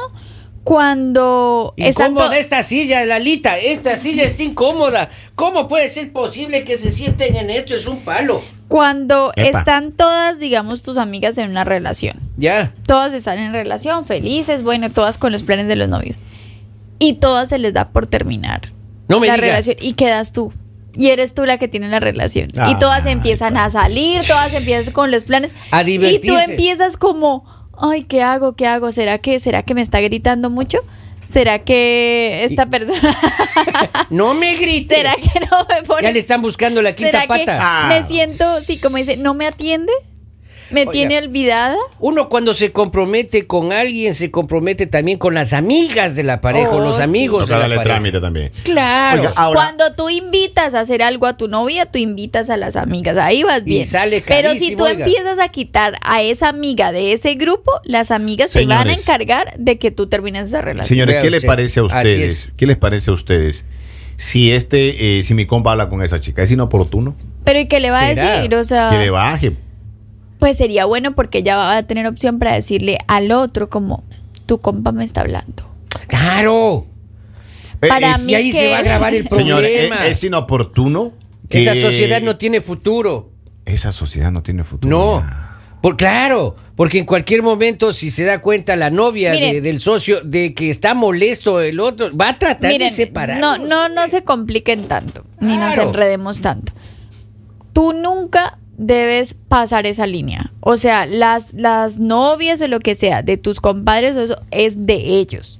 Cuando 0.66 1.74
Incómoda 1.76 2.26
to- 2.30 2.32
esta 2.32 2.62
silla, 2.64 3.04
Lalita. 3.06 3.56
Esta 3.56 3.96
silla 3.96 4.24
está 4.24 4.42
incómoda. 4.42 5.08
¿Cómo 5.36 5.68
puede 5.68 5.88
ser 5.90 6.12
posible 6.12 6.64
que 6.64 6.76
se 6.76 6.90
sienten 6.90 7.36
en 7.36 7.50
esto? 7.50 7.74
Es 7.76 7.86
un 7.86 8.00
palo. 8.00 8.42
cuando 8.66 9.32
Epa. 9.36 9.60
están 9.60 9.92
todas, 9.92 10.40
digamos, 10.40 10.82
tus 10.82 10.96
amigas 10.98 11.38
en 11.38 11.50
una 11.50 11.62
relación. 11.62 12.18
Ya. 12.36 12.74
Todas 12.88 13.14
están 13.14 13.38
en 13.38 13.52
relación, 13.52 14.04
felices, 14.06 14.64
bueno, 14.64 14.90
todas 14.90 15.18
con 15.18 15.30
los 15.30 15.44
planes 15.44 15.68
de 15.68 15.76
los 15.76 15.88
novios. 15.88 16.20
Y 16.98 17.12
todas 17.14 17.48
se 17.50 17.58
les 17.60 17.72
da 17.72 17.90
por 17.90 18.08
terminar 18.08 18.62
No 19.08 19.20
me 19.20 19.28
la 19.28 19.34
diga. 19.34 19.46
relación. 19.46 19.76
Y 19.80 19.92
quedas 19.92 20.32
tú. 20.32 20.52
Y 20.98 21.10
eres 21.10 21.32
tú 21.32 21.44
la 21.44 21.58
que 21.58 21.68
tiene 21.68 21.88
la 21.88 22.00
relación. 22.00 22.48
y 22.54 22.58
Ay, 22.58 22.74
todas 22.80 23.06
empiezan 23.06 23.56
a 23.56 23.70
salir, 23.70 24.26
todas 24.26 24.52
empiezan 24.52 24.92
con 24.92 25.12
los 25.12 25.24
planes. 25.24 25.54
A 25.70 25.82
y 25.82 25.84
tú 25.84 25.90
divertirse. 25.92 26.44
empiezas 26.50 26.96
como, 26.96 27.44
ay, 27.80 28.04
¿qué 28.04 28.22
hago? 28.22 28.54
¿Qué 28.54 28.66
hago? 28.66 28.92
¿Será 28.92 29.18
que, 29.18 29.40
será 29.40 29.62
que 29.62 29.74
me 29.74 29.82
está 29.82 30.00
gritando 30.00 30.50
mucho? 30.50 30.78
¿Será 31.24 31.58
que 31.58 32.44
esta 32.44 32.66
persona... 32.66 33.00
No 34.10 34.34
me 34.34 34.54
grite. 34.56 34.96
¿Será 34.96 35.16
que 35.16 35.40
no 35.40 35.66
me 35.68 35.82
pone... 35.82 36.02
Ya 36.02 36.12
le 36.12 36.18
están 36.18 36.40
buscando 36.40 36.82
la 36.82 36.94
quinta 36.94 37.22
¿Será 37.22 37.34
que 37.34 37.44
pata. 37.44 37.58
Ah. 37.60 37.88
me 37.88 38.04
siento, 38.04 38.60
sí, 38.60 38.78
como 38.78 38.96
dice, 38.96 39.16
no 39.16 39.34
me 39.34 39.46
atiende? 39.46 39.92
¿Me 40.70 40.80
Oiga. 40.80 40.92
tiene 40.92 41.18
olvidada? 41.18 41.76
Uno 42.00 42.28
cuando 42.28 42.52
se 42.54 42.72
compromete 42.72 43.46
con 43.46 43.72
alguien, 43.72 44.14
se 44.14 44.30
compromete 44.30 44.86
también 44.86 45.18
con 45.18 45.34
las 45.34 45.52
amigas 45.52 46.16
de 46.16 46.24
la 46.24 46.40
pareja, 46.40 46.70
o 46.70 46.76
Oh, 46.78 46.80
los 46.80 46.96
sí. 46.96 47.02
amigos 47.02 47.42
Toca 47.42 47.54
de 47.54 47.58
la 47.58 47.60
darle 47.60 47.76
pareja. 47.76 47.94
trámite 47.94 48.20
también. 48.20 48.50
Claro. 48.64 49.20
Oiga, 49.20 49.32
ahora- 49.36 49.60
Cuando 49.60 49.94
tú 49.94 50.08
invitas 50.08 50.74
a 50.74 50.80
hacer 50.80 51.02
algo 51.02 51.26
a 51.26 51.36
tu 51.36 51.46
novia, 51.48 51.86
tú 51.86 51.98
invitas 51.98 52.50
a 52.50 52.56
las 52.56 52.74
amigas. 52.76 53.16
Ahí 53.16 53.42
vas 53.44 53.62
Y 53.62 53.64
bien. 53.64 53.86
sale 53.86 54.22
Pero 54.26 54.48
si 54.50 54.54
carísimo, 54.56 54.76
tú 54.78 54.84
oiga. 54.84 55.04
empiezas 55.04 55.38
a 55.38 55.48
quitar 55.50 55.98
a 56.02 56.22
esa 56.22 56.48
amiga 56.48 56.90
de 56.92 57.12
ese 57.12 57.34
grupo, 57.34 57.70
las 57.84 58.10
amigas 58.10 58.50
se 58.50 58.66
van 58.66 58.88
a 58.88 58.92
encargar 58.92 59.54
de 59.58 59.78
que 59.78 59.90
tú 59.92 60.08
termines 60.08 60.48
esa 60.48 60.62
relación. 60.62 60.88
Señores, 60.88 61.22
¿qué 61.22 61.30
les 61.30 61.44
parece 61.44 61.80
a 61.80 61.84
ustedes? 61.84 62.30
es. 62.30 62.52
¿Qué 62.56 62.66
les 62.66 62.76
parece 62.76 63.10
a 63.10 63.14
ustedes 63.14 63.64
si 64.16 64.50
este, 64.52 65.18
eh, 65.18 65.22
si 65.22 65.34
mi 65.34 65.46
compa 65.46 65.72
habla 65.72 65.88
con 65.88 66.02
esa 66.02 66.18
chica? 66.20 66.42
¿Es 66.42 66.50
inoportuno? 66.50 67.14
Pero 67.44 67.60
¿y 67.60 67.66
qué 67.68 67.78
le 67.80 67.90
va 67.90 68.00
a 68.06 68.08
decir? 68.14 68.54
O 68.56 68.64
sea, 68.64 68.90
Que 68.90 68.98
le 68.98 69.10
baje. 69.10 69.52
Pues 70.46 70.58
sería 70.58 70.84
bueno 70.84 71.12
porque 71.16 71.38
ella 71.38 71.56
va 71.56 71.76
a 71.76 71.82
tener 71.82 72.06
opción 72.06 72.38
para 72.38 72.52
decirle 72.54 72.98
al 73.08 73.32
otro 73.32 73.68
como, 73.68 74.04
tu 74.46 74.60
compa 74.60 74.92
me 74.92 75.04
está 75.04 75.22
hablando. 75.22 75.68
Claro. 76.06 76.86
Para 77.80 78.16
mí 78.18 78.30
Y 78.30 78.34
ahí 78.36 78.52
que- 78.52 78.58
se 78.60 78.68
va 78.70 78.78
a 78.78 78.82
grabar 78.82 79.12
el 79.12 79.24
problema. 79.28 79.56
Señores, 79.60 79.90
es, 80.04 80.18
es 80.18 80.22
inoportuno 80.24 81.10
que 81.48 81.62
Esa 81.62 81.74
sociedad 81.74 82.20
no 82.22 82.36
tiene 82.36 82.60
futuro. 82.60 83.32
Esa 83.64 83.90
sociedad 83.90 84.30
no 84.30 84.44
tiene 84.44 84.62
futuro. 84.62 84.96
No. 84.96 85.18
ya. 85.20 85.42
Por 85.82 85.96
claro, 85.96 86.54
porque 86.76 87.00
en 87.00 87.06
cualquier 87.06 87.42
momento 87.42 87.92
si 87.92 88.12
se 88.12 88.22
da 88.22 88.40
cuenta 88.40 88.76
la 88.76 88.90
novia 88.90 89.32
Miren. 89.32 89.52
de- 89.54 89.60
del 89.62 89.80
socio 89.80 90.20
de 90.22 90.54
que 90.54 90.70
está 90.70 90.94
molesto 90.94 91.60
el 91.60 91.80
otro, 91.80 92.16
va 92.16 92.28
a 92.28 92.38
tratar 92.38 92.70
Miren, 92.70 92.90
de 92.90 92.94
separar. 92.94 93.40
no, 93.40 93.58
no, 93.58 93.88
no 93.88 94.06
se 94.08 94.22
compliquen 94.22 94.84
tanto, 94.84 95.24
ni 95.40 95.56
nos 95.56 95.76
enredemos 95.76 96.40
tanto. 96.40 96.72
Tú 97.72 97.92
nunca 97.92 98.58
debes 98.76 99.34
pasar 99.34 99.86
esa 99.86 100.06
línea. 100.06 100.52
O 100.60 100.76
sea, 100.76 101.06
las, 101.06 101.52
las 101.54 101.98
novias 101.98 102.60
o 102.62 102.68
lo 102.68 102.80
que 102.80 102.94
sea 102.94 103.22
de 103.22 103.36
tus 103.36 103.60
compadres, 103.60 104.16
eso 104.16 104.38
es 104.50 104.86
de 104.86 104.94
ellos. 105.18 105.58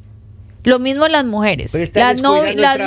Lo 0.64 0.78
mismo 0.80 1.06
las 1.08 1.24
mujeres. 1.24 1.72
Las 2.00 2.16
novi- 2.22 2.54
las- 2.56 2.78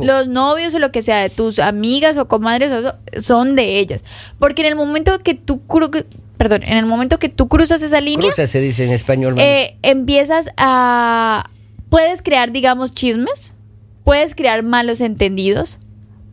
lo- 0.00 0.06
los 0.06 0.28
novios 0.28 0.74
o 0.74 0.78
lo 0.78 0.90
que 0.90 1.02
sea 1.02 1.18
de 1.18 1.28
tus 1.30 1.58
amigas 1.58 2.16
o 2.16 2.26
comadres, 2.28 2.70
eso 2.72 2.94
son 3.20 3.54
de 3.56 3.78
ellas. 3.78 4.02
Porque 4.38 4.62
en 4.62 4.68
el 4.68 4.74
momento 4.76 5.18
que 5.18 5.34
tú 5.34 5.60
cru- 5.68 6.04
perdón, 6.38 6.62
en 6.62 6.78
el 6.78 6.86
momento 6.86 7.18
que 7.18 7.28
tú 7.28 7.46
cruzas 7.48 7.82
esa 7.82 8.00
línea, 8.00 8.26
Cruza 8.28 8.46
se 8.46 8.60
dice 8.60 8.84
en 8.84 8.92
español. 8.92 9.34
eh, 9.38 9.76
empiezas 9.82 10.48
a... 10.56 11.44
Puedes 11.90 12.22
crear, 12.22 12.52
digamos, 12.52 12.92
chismes, 12.92 13.54
puedes 14.02 14.34
crear 14.34 14.62
malos 14.62 15.00
entendidos, 15.00 15.78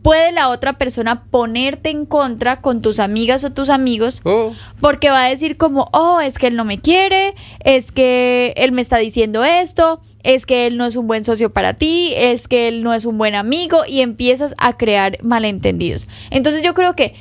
puede 0.04 0.32
la 0.32 0.50
otra 0.50 0.74
persona 0.74 1.24
ponerte 1.24 1.88
en 1.88 2.04
contra 2.04 2.60
con 2.60 2.82
tus 2.82 3.00
amigas 3.00 3.42
o 3.42 3.52
tus 3.52 3.70
amigos, 3.70 4.20
Oh. 4.24 4.52
porque 4.80 5.08
va 5.08 5.24
a 5.24 5.28
decir 5.30 5.56
como, 5.56 5.88
oh, 5.92 6.20
es 6.20 6.38
que 6.38 6.46
él 6.46 6.56
no 6.56 6.66
me 6.66 6.78
quiere, 6.78 7.34
es 7.64 7.90
que 7.90 8.52
él 8.58 8.72
me 8.72 8.82
está 8.82 8.98
diciendo 8.98 9.42
esto, 9.44 10.00
es 10.22 10.44
que 10.44 10.66
él 10.66 10.76
no 10.76 10.84
es 10.84 10.96
un 10.96 11.06
buen 11.06 11.24
socio 11.24 11.54
para 11.54 11.72
ti, 11.72 12.12
es 12.16 12.48
que 12.48 12.68
él 12.68 12.82
no 12.82 12.92
es 12.92 13.06
un 13.06 13.16
buen 13.16 13.34
amigo, 13.34 13.84
y 13.88 14.02
empiezas 14.02 14.54
a 14.58 14.76
crear 14.76 15.16
malentendidos. 15.22 16.06
Entonces 16.30 16.62
yo 16.62 16.74
creo 16.74 16.94
que 16.94 17.14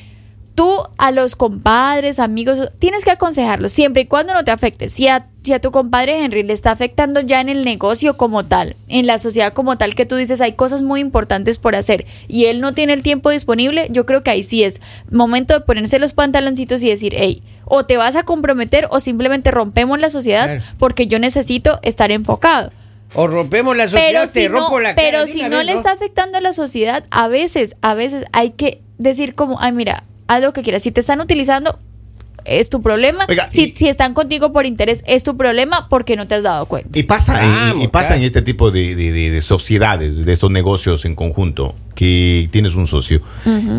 tú 0.56 0.70
a 0.98 1.12
los 1.12 1.36
compadres, 1.36 2.20
amigos, 2.20 2.70
tienes 2.80 3.04
que 3.04 3.12
aconsejarlos 3.12 3.72
siempre 3.72 4.04
y 4.04 4.06
cuando 4.06 4.34
no 4.34 4.44
te 4.44 4.52
afecte. 4.52 4.90
Si 4.90 5.08
a, 5.08 5.28
si 5.44 5.54
a 5.54 5.60
tu 5.60 5.72
compadre 5.72 6.24
Henry 6.24 6.44
le 6.44 6.54
está 6.54 6.72
afectando 6.72 7.22
ya 7.22 7.42
en 7.42 7.50
el 7.50 7.66
negocio 7.66 8.18
como 8.18 8.44
tal, 8.44 8.76
en 8.88 9.08
la 9.08 9.18
sociedad 9.20 9.54
como 9.54 9.78
tal, 9.78 9.96
que 9.96 10.06
tú 10.06 10.16
dices 10.16 10.42
hay 10.42 10.54
cosas 10.54 10.82
muy 10.82 11.02
importantes 11.02 11.58
por 11.58 11.76
hacer 11.76 12.06
y 12.28 12.46
él 12.46 12.62
no 12.62 12.74
tiene 12.74 12.94
el 12.94 13.02
tiempo 13.02 13.30
disponible, 13.30 13.88
yo 13.90 14.06
creo 14.06 14.24
que 14.24 14.32
ahí 14.32 14.44
sí 14.44 14.64
es 14.64 14.82
momento 15.12 15.54
de 15.54 15.62
ponerse 15.62 16.00
los 16.00 16.14
pantaloncitos 16.14 16.84
y 16.84 16.90
decir, 16.90 17.14
hey, 17.18 17.42
o 17.66 17.86
te 17.86 17.98
vas 17.98 18.16
a 18.16 18.24
comprometer 18.24 18.88
o 18.92 19.00
simplemente 19.00 19.50
rompemos 19.52 20.00
la 20.00 20.10
sociedad 20.10 20.60
porque 20.78 21.08
yo 21.08 21.18
necesito 21.20 21.80
estar 21.82 22.12
enfocado. 22.12 22.72
O 23.16 23.28
rompemos 23.28 23.78
la 23.78 23.86
sociedad, 23.86 24.08
Pero 24.12 24.22
te 24.24 24.42
si, 24.42 24.48
rompo 24.48 24.72
no, 24.72 24.80
la 24.80 24.96
cara. 24.96 25.08
pero 25.08 25.28
si 25.28 25.44
no 25.44 25.58
vez, 25.58 25.66
le 25.68 25.74
está 25.74 25.92
afectando 25.92 26.40
a 26.40 26.42
la 26.42 26.52
sociedad, 26.52 27.04
a 27.12 27.28
veces, 27.28 27.76
a 27.82 27.94
veces 27.94 28.26
hay 28.32 28.52
que 28.52 28.82
decir 28.98 29.36
como, 29.36 29.60
ay, 29.62 29.72
mira, 29.72 30.04
lo 30.40 30.54
que 30.54 30.62
quieras. 30.62 30.84
Si 30.84 30.92
te 30.92 31.02
están 31.02 31.22
utilizando, 31.22 31.80
es 32.46 32.70
tu 32.70 32.82
problema. 32.82 33.26
Oiga, 33.30 33.50
si, 33.52 33.64
y- 33.70 33.76
si 33.76 33.88
están 33.90 34.14
contigo 34.14 34.52
por 34.54 34.66
interés, 34.66 35.04
es 35.08 35.24
tu 35.24 35.36
problema 35.38 35.88
porque 35.90 36.16
no 36.16 36.26
te 36.28 36.36
has 36.36 36.44
dado 36.44 36.66
cuenta. 36.66 36.98
Y 36.98 37.04
pasa, 37.04 37.42
y- 37.76 37.84
y, 37.84 37.88
pasa 37.88 38.16
en 38.16 38.24
este 38.24 38.42
tipo 38.42 38.72
de, 38.72 38.96
de- 38.96 39.12
de- 39.12 39.32
de 39.32 39.42
sociedades, 39.42 40.26
de 40.26 40.32
estos 40.32 40.52
negocios 40.52 41.06
en 41.06 41.16
conjunto, 41.16 41.76
que 41.96 42.50
tienes 42.52 42.74
un 42.76 42.88
socio, 42.88 43.22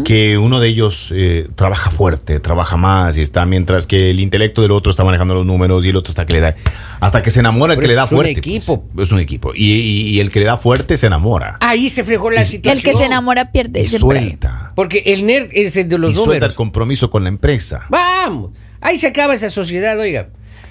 que 0.05 0.39
uno 0.39 0.61
de 0.61 0.69
ellos 0.69 1.11
eh, 1.13 1.49
trabaja 1.57 1.91
fuerte, 1.91 2.39
trabaja 2.41 2.77
más 2.77 3.17
y 3.19 3.23
está, 3.23 3.45
mientras 3.45 3.87
que 3.89 4.11
el 4.11 4.21
intelecto 4.21 4.63
del 4.63 4.71
otro 4.71 4.91
está 4.91 5.03
manejando 5.05 5.35
los 5.35 5.45
números 5.45 5.85
y 5.85 5.89
el 5.89 5.97
otro 5.97 6.11
está 6.13 6.25
que 6.25 6.35
le 6.35 6.41
da, 6.41 6.55
hasta 7.01 7.23
que 7.23 7.31
se 7.31 7.41
enamora 7.41 7.75
el 7.75 7.81
que 7.81 7.89
le 7.89 7.95
da 7.95 8.05
es 8.05 8.13
un 8.13 8.17
fuerte. 8.19 8.39
equipo. 8.39 8.85
pues. 8.95 9.09
es 9.09 9.13
un 9.13 9.19
equipo. 9.19 9.53
Y, 9.55 9.73
y- 9.73 10.09
y 10.11 10.21
el 10.21 10.31
que 10.31 10.39
le 10.41 10.47
da 10.47 10.57
fuerte 10.57 10.97
se 10.97 11.07
enamora. 11.09 11.59
Ahí 11.61 11.91
se 11.91 12.05
fregó 12.05 12.31
la 12.31 12.43
Y- 12.43 12.47
situación. 12.47 12.79
El 12.79 12.83
que 12.85 12.95
se 12.95 13.07
enamora 13.07 13.51
pierde. 13.51 13.81
y 13.81 13.87
suelta. 13.89 14.73
Porque 14.77 15.03
el 15.07 15.27
nerd 15.27 15.49
es 15.53 15.77
el 15.77 15.89
de 15.89 15.99
los 15.99 16.13
y 16.13 16.15
suelta 16.15 16.33
el 16.35 16.41
números. 16.41 16.55
compromiso 16.57 17.11
con 17.11 17.25
la 17.25 17.29
empresa. 17.29 17.87
Vamos, 17.91 18.53
ahí 18.85 18.97
se 18.99 19.09
acaba 19.09 19.35
esa 19.35 19.51
sociedad, 19.51 19.99
oiga. 19.99 20.29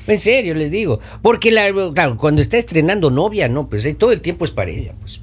En 0.08 0.20
serio, 0.20 0.56
les 0.56 0.72
digo. 0.72 1.02
Porque 1.22 1.52
la, 1.52 1.70
claro, 1.94 2.18
cuando 2.18 2.42
está 2.42 2.58
estrenando 2.58 3.12
novia, 3.12 3.50
no, 3.50 3.68
pues 3.68 3.86
ahí 3.86 3.94
todo 3.94 4.14
el 4.14 4.22
tiempo 4.22 4.46
es 4.46 4.52
para 4.52 4.72
ella, 4.72 4.94
pues. 5.02 5.20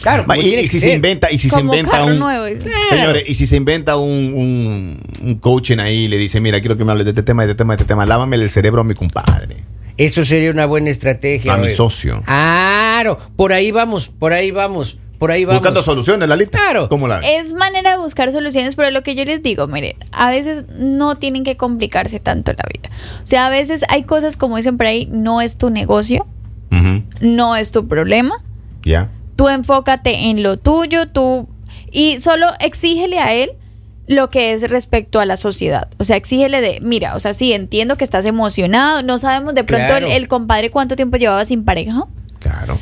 Claro, 0.00 0.26
y, 0.34 0.54
y 0.56 0.66
si 0.66 0.80
se 0.80 0.92
inventa, 0.92 1.30
y 1.30 1.38
si 1.38 1.48
se 1.48 1.60
inventa 1.60 2.02
un 2.02 2.18
nuevo, 2.18 2.44
señores, 2.90 3.22
y 3.28 3.34
si 3.34 3.46
se 3.46 3.54
inventa 3.54 3.96
un, 3.96 4.34
un, 4.34 5.00
un 5.22 5.34
coaching 5.36 5.78
ahí 5.78 6.04
y 6.04 6.08
le 6.08 6.18
dice, 6.18 6.40
mira, 6.40 6.58
quiero 6.60 6.76
que 6.76 6.84
me 6.84 6.90
hables 6.90 7.04
de 7.04 7.10
este 7.12 7.22
tema, 7.22 7.44
de 7.44 7.52
este 7.52 7.58
tema, 7.58 7.76
de 7.76 7.82
este 7.82 7.88
tema, 7.88 8.04
lávame 8.04 8.34
el 8.34 8.50
cerebro 8.50 8.80
a 8.80 8.84
mi 8.84 8.94
compadre. 8.94 9.58
Eso 9.96 10.24
sería 10.24 10.50
una 10.50 10.66
buena 10.66 10.90
estrategia. 10.90 11.54
A 11.54 11.56
mi 11.56 11.68
socio. 11.68 12.22
Claro, 12.24 13.16
por 13.36 13.52
ahí 13.52 13.70
vamos, 13.70 14.08
por 14.08 14.32
ahí 14.32 14.50
vamos, 14.50 14.98
por 15.22 15.30
ahí 15.30 15.44
vamos. 15.44 15.60
Buscando 15.60 15.82
soluciones, 15.84 16.28
la 16.28 16.34
lista. 16.34 16.58
Claro. 16.58 16.88
¿Cómo 16.88 17.06
la 17.06 17.20
Es 17.20 17.52
manera 17.54 17.92
de 17.92 17.98
buscar 17.98 18.32
soluciones, 18.32 18.74
pero 18.74 18.90
lo 18.90 19.04
que 19.04 19.14
yo 19.14 19.24
les 19.24 19.40
digo, 19.40 19.68
miren, 19.68 19.94
a 20.10 20.30
veces 20.30 20.64
no 20.80 21.14
tienen 21.14 21.44
que 21.44 21.56
complicarse 21.56 22.18
tanto 22.18 22.52
la 22.52 22.64
vida. 22.74 22.90
O 23.22 23.26
sea, 23.26 23.46
a 23.46 23.48
veces 23.48 23.82
hay 23.88 24.02
cosas 24.02 24.36
como 24.36 24.56
dicen 24.56 24.76
por 24.78 24.88
ahí, 24.88 25.08
no 25.12 25.40
es 25.40 25.58
tu 25.58 25.70
negocio, 25.70 26.26
no 27.20 27.54
es 27.54 27.70
tu 27.70 27.86
problema. 27.86 28.34
Ya. 28.84 29.10
Tú 29.36 29.48
enfócate 29.48 30.28
en 30.30 30.42
lo 30.42 30.56
tuyo, 30.56 31.08
tú 31.08 31.48
y 31.92 32.18
solo 32.18 32.48
exígele 32.58 33.20
a 33.20 33.32
él 33.32 33.52
lo 34.08 34.28
que 34.28 34.54
es 34.54 34.68
respecto 34.72 35.20
a 35.20 35.24
la 35.24 35.36
sociedad. 35.36 35.86
O 35.98 36.04
sea, 36.04 36.16
exígele 36.16 36.60
de, 36.60 36.80
mira, 36.80 37.14
o 37.14 37.20
sea, 37.20 37.32
sí, 37.32 37.52
entiendo 37.52 37.96
que 37.96 38.02
estás 38.02 38.26
emocionado, 38.26 39.04
no 39.04 39.18
sabemos 39.18 39.54
de 39.54 39.62
pronto 39.62 39.86
Claro. 39.86 40.06
el, 40.06 40.12
el 40.14 40.26
compadre 40.26 40.70
cuánto 40.70 40.96
tiempo 40.96 41.16
llevaba 41.16 41.44
sin 41.44 41.64
pareja. 41.64 42.06
Claro. 42.40 42.76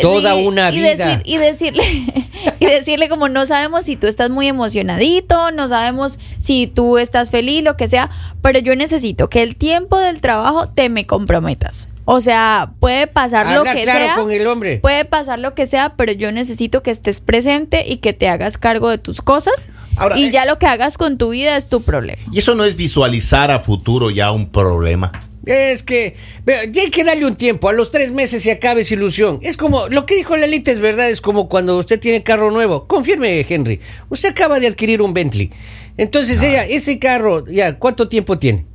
Toda 0.00 0.40
Y- 0.40 0.46
una 0.46 0.70
y 0.70 0.78
vida. 0.78 0.94
decir- 0.94 1.22
y 1.24 1.36
decirle 1.36 1.82
y 2.60 2.66
decirle 2.66 3.08
como 3.08 3.28
no 3.28 3.44
sabemos 3.46 3.84
si 3.84 3.96
tú 3.96 4.06
estás 4.06 4.30
muy 4.30 4.48
emocionadito, 4.48 5.50
no 5.50 5.68
sabemos 5.68 6.18
si 6.38 6.66
tú 6.66 6.98
estás 6.98 7.30
feliz, 7.30 7.62
lo 7.62 7.76
que 7.76 7.88
sea, 7.88 8.10
pero 8.40 8.58
yo 8.58 8.74
necesito 8.76 9.28
que 9.28 9.42
el 9.42 9.56
tiempo 9.56 9.98
del 9.98 10.20
trabajo 10.20 10.66
te 10.68 10.88
me 10.88 11.06
comprometas. 11.06 11.88
O 12.04 12.20
sea, 12.20 12.72
puede 12.80 13.06
pasar 13.06 13.52
lo 13.52 13.62
que 13.62 13.84
claro 13.84 13.98
sea. 14.00 14.14
con 14.16 14.32
el 14.32 14.44
hombre. 14.48 14.78
Puede 14.78 15.04
pasar 15.04 15.38
lo 15.38 15.54
que 15.54 15.66
sea, 15.66 15.94
pero 15.96 16.10
yo 16.12 16.32
necesito 16.32 16.82
que 16.82 16.90
estés 16.90 17.20
presente 17.20 17.84
y 17.86 17.98
que 17.98 18.12
te 18.12 18.28
hagas 18.28 18.58
cargo 18.58 18.90
de 18.90 18.98
tus 18.98 19.20
cosas. 19.20 19.68
Ahora, 19.96 20.18
y 20.18 20.24
eh, 20.24 20.30
ya 20.32 20.44
lo 20.44 20.58
que 20.58 20.66
hagas 20.66 20.98
con 20.98 21.16
tu 21.16 21.28
vida 21.30 21.56
es 21.56 21.68
tu 21.68 21.82
problema. 21.82 22.20
Y 22.32 22.40
eso 22.40 22.56
no 22.56 22.64
es 22.64 22.74
visualizar 22.74 23.52
a 23.52 23.60
futuro 23.60 24.10
ya 24.10 24.32
un 24.32 24.48
problema. 24.50 25.12
Es 25.44 25.82
que, 25.82 26.14
hay 26.46 26.90
que 26.90 27.04
darle 27.04 27.26
un 27.26 27.34
tiempo, 27.34 27.68
a 27.68 27.72
los 27.72 27.90
tres 27.90 28.12
meses 28.12 28.42
se 28.44 28.52
acaba 28.52 28.80
esa 28.80 28.94
ilusión. 28.94 29.40
Es 29.42 29.56
como, 29.56 29.88
lo 29.88 30.06
que 30.06 30.14
dijo 30.14 30.36
Lalita 30.36 30.70
es 30.70 30.78
verdad, 30.78 31.10
es 31.10 31.20
como 31.20 31.48
cuando 31.48 31.76
usted 31.78 31.98
tiene 31.98 32.22
carro 32.22 32.50
nuevo. 32.50 32.86
Confirme, 32.86 33.44
Henry, 33.48 33.80
usted 34.08 34.30
acaba 34.30 34.60
de 34.60 34.68
adquirir 34.68 35.02
un 35.02 35.12
Bentley. 35.12 35.50
Entonces 35.96 36.42
ella, 36.42 36.64
ese 36.64 36.98
carro, 36.98 37.44
ya, 37.46 37.78
¿cuánto 37.78 38.08
tiempo 38.08 38.38
tiene? 38.38 38.66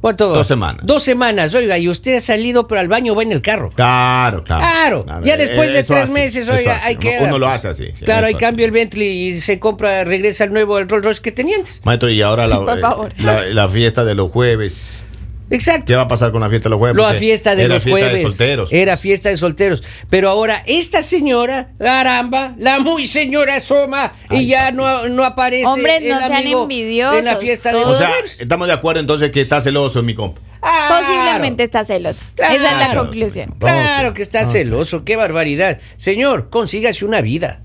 ¿Cuánto? 0.00 0.28
Dos 0.28 0.46
semanas. 0.46 0.86
Dos 0.86 1.02
semanas, 1.02 1.54
oiga, 1.54 1.76
y 1.76 1.88
usted 1.88 2.16
ha 2.16 2.20
salido, 2.20 2.68
pero 2.68 2.80
al 2.80 2.88
baño 2.88 3.16
va 3.16 3.24
en 3.24 3.32
el 3.32 3.42
carro. 3.42 3.70
Claro, 3.74 4.44
claro. 4.44 5.04
Claro, 5.04 5.24
ya 5.24 5.36
después 5.36 5.72
de 5.72 5.80
Eso 5.80 5.92
tres 5.92 6.08
meses, 6.10 6.44
eso 6.44 6.52
oiga, 6.52 6.80
hay 6.84 6.96
que. 6.96 7.18
Uno 7.20 7.38
lo 7.38 7.48
hace 7.48 7.68
así. 7.68 7.86
sí, 7.92 8.04
Claro, 8.04 8.28
hay 8.28 8.34
cambio 8.34 8.64
el 8.64 8.70
Bentley 8.70 9.28
y 9.28 9.40
se 9.40 9.58
compra, 9.58 10.04
regresa 10.04 10.44
al 10.44 10.52
nuevo 10.52 10.78
el 10.78 10.88
Rolls 10.88 11.04
Royce 11.04 11.20
que 11.20 11.32
tenía 11.32 11.56
antes. 11.56 11.82
Maestro, 11.84 12.10
y 12.10 12.22
ahora 12.22 12.46
la, 12.46 12.64
Por 12.64 12.78
eh, 12.78 12.80
favor. 12.80 13.12
la, 13.18 13.42
la 13.46 13.68
fiesta 13.68 14.04
de 14.04 14.14
los 14.14 14.30
jueves. 14.30 15.04
Exacto. 15.50 15.86
¿Qué 15.86 15.94
va 15.96 16.02
a 16.02 16.08
pasar 16.08 16.30
con 16.32 16.40
la 16.40 16.48
fiesta 16.50 16.68
de 16.68 16.70
los 16.70 16.78
jueves? 16.78 16.96
Lo 16.96 17.04
a 17.04 17.08
Porque 17.08 17.20
fiesta 17.20 17.56
de 17.56 17.64
era 17.64 17.74
los 17.74 17.84
fiesta 17.84 18.00
jueves. 18.06 18.22
de 18.22 18.28
solteros. 18.28 18.72
Era 18.72 18.96
fiesta 18.96 19.28
de 19.30 19.36
solteros. 19.36 19.82
Pero 20.10 20.28
ahora, 20.28 20.62
esta 20.66 21.02
señora, 21.02 21.70
caramba, 21.78 22.54
la 22.58 22.78
muy 22.80 23.06
señora 23.06 23.58
Soma, 23.60 24.12
y 24.30 24.46
ya 24.46 24.70
no, 24.72 25.08
no 25.08 25.24
aparece. 25.24 25.66
Hombre, 25.66 25.96
el 25.98 26.08
no 26.08 26.18
sean 26.26 26.46
envidiosos, 26.46 27.18
En 27.18 27.24
la 27.24 27.36
fiesta 27.36 27.70
de 27.72 27.82
todos. 27.82 27.86
O 27.86 27.90
los 27.90 27.98
sea, 27.98 28.10
estamos 28.40 28.66
de 28.68 28.74
acuerdo 28.74 29.00
entonces 29.00 29.30
que 29.30 29.40
está 29.40 29.60
celoso 29.60 30.02
mi 30.02 30.14
compa. 30.14 30.40
Claro. 30.60 31.06
Posiblemente 31.06 31.62
está 31.62 31.84
celoso. 31.84 32.24
Claro. 32.34 32.54
Esa 32.54 32.66
es 32.66 32.72
la 32.72 32.84
Claro. 32.86 33.00
conclusión. 33.04 33.54
Claro 33.58 34.12
que 34.14 34.22
está 34.22 34.44
celoso, 34.44 35.04
qué 35.04 35.16
barbaridad. 35.16 35.78
Señor, 35.96 36.50
consígase 36.50 37.04
una 37.04 37.20
vida. 37.20 37.62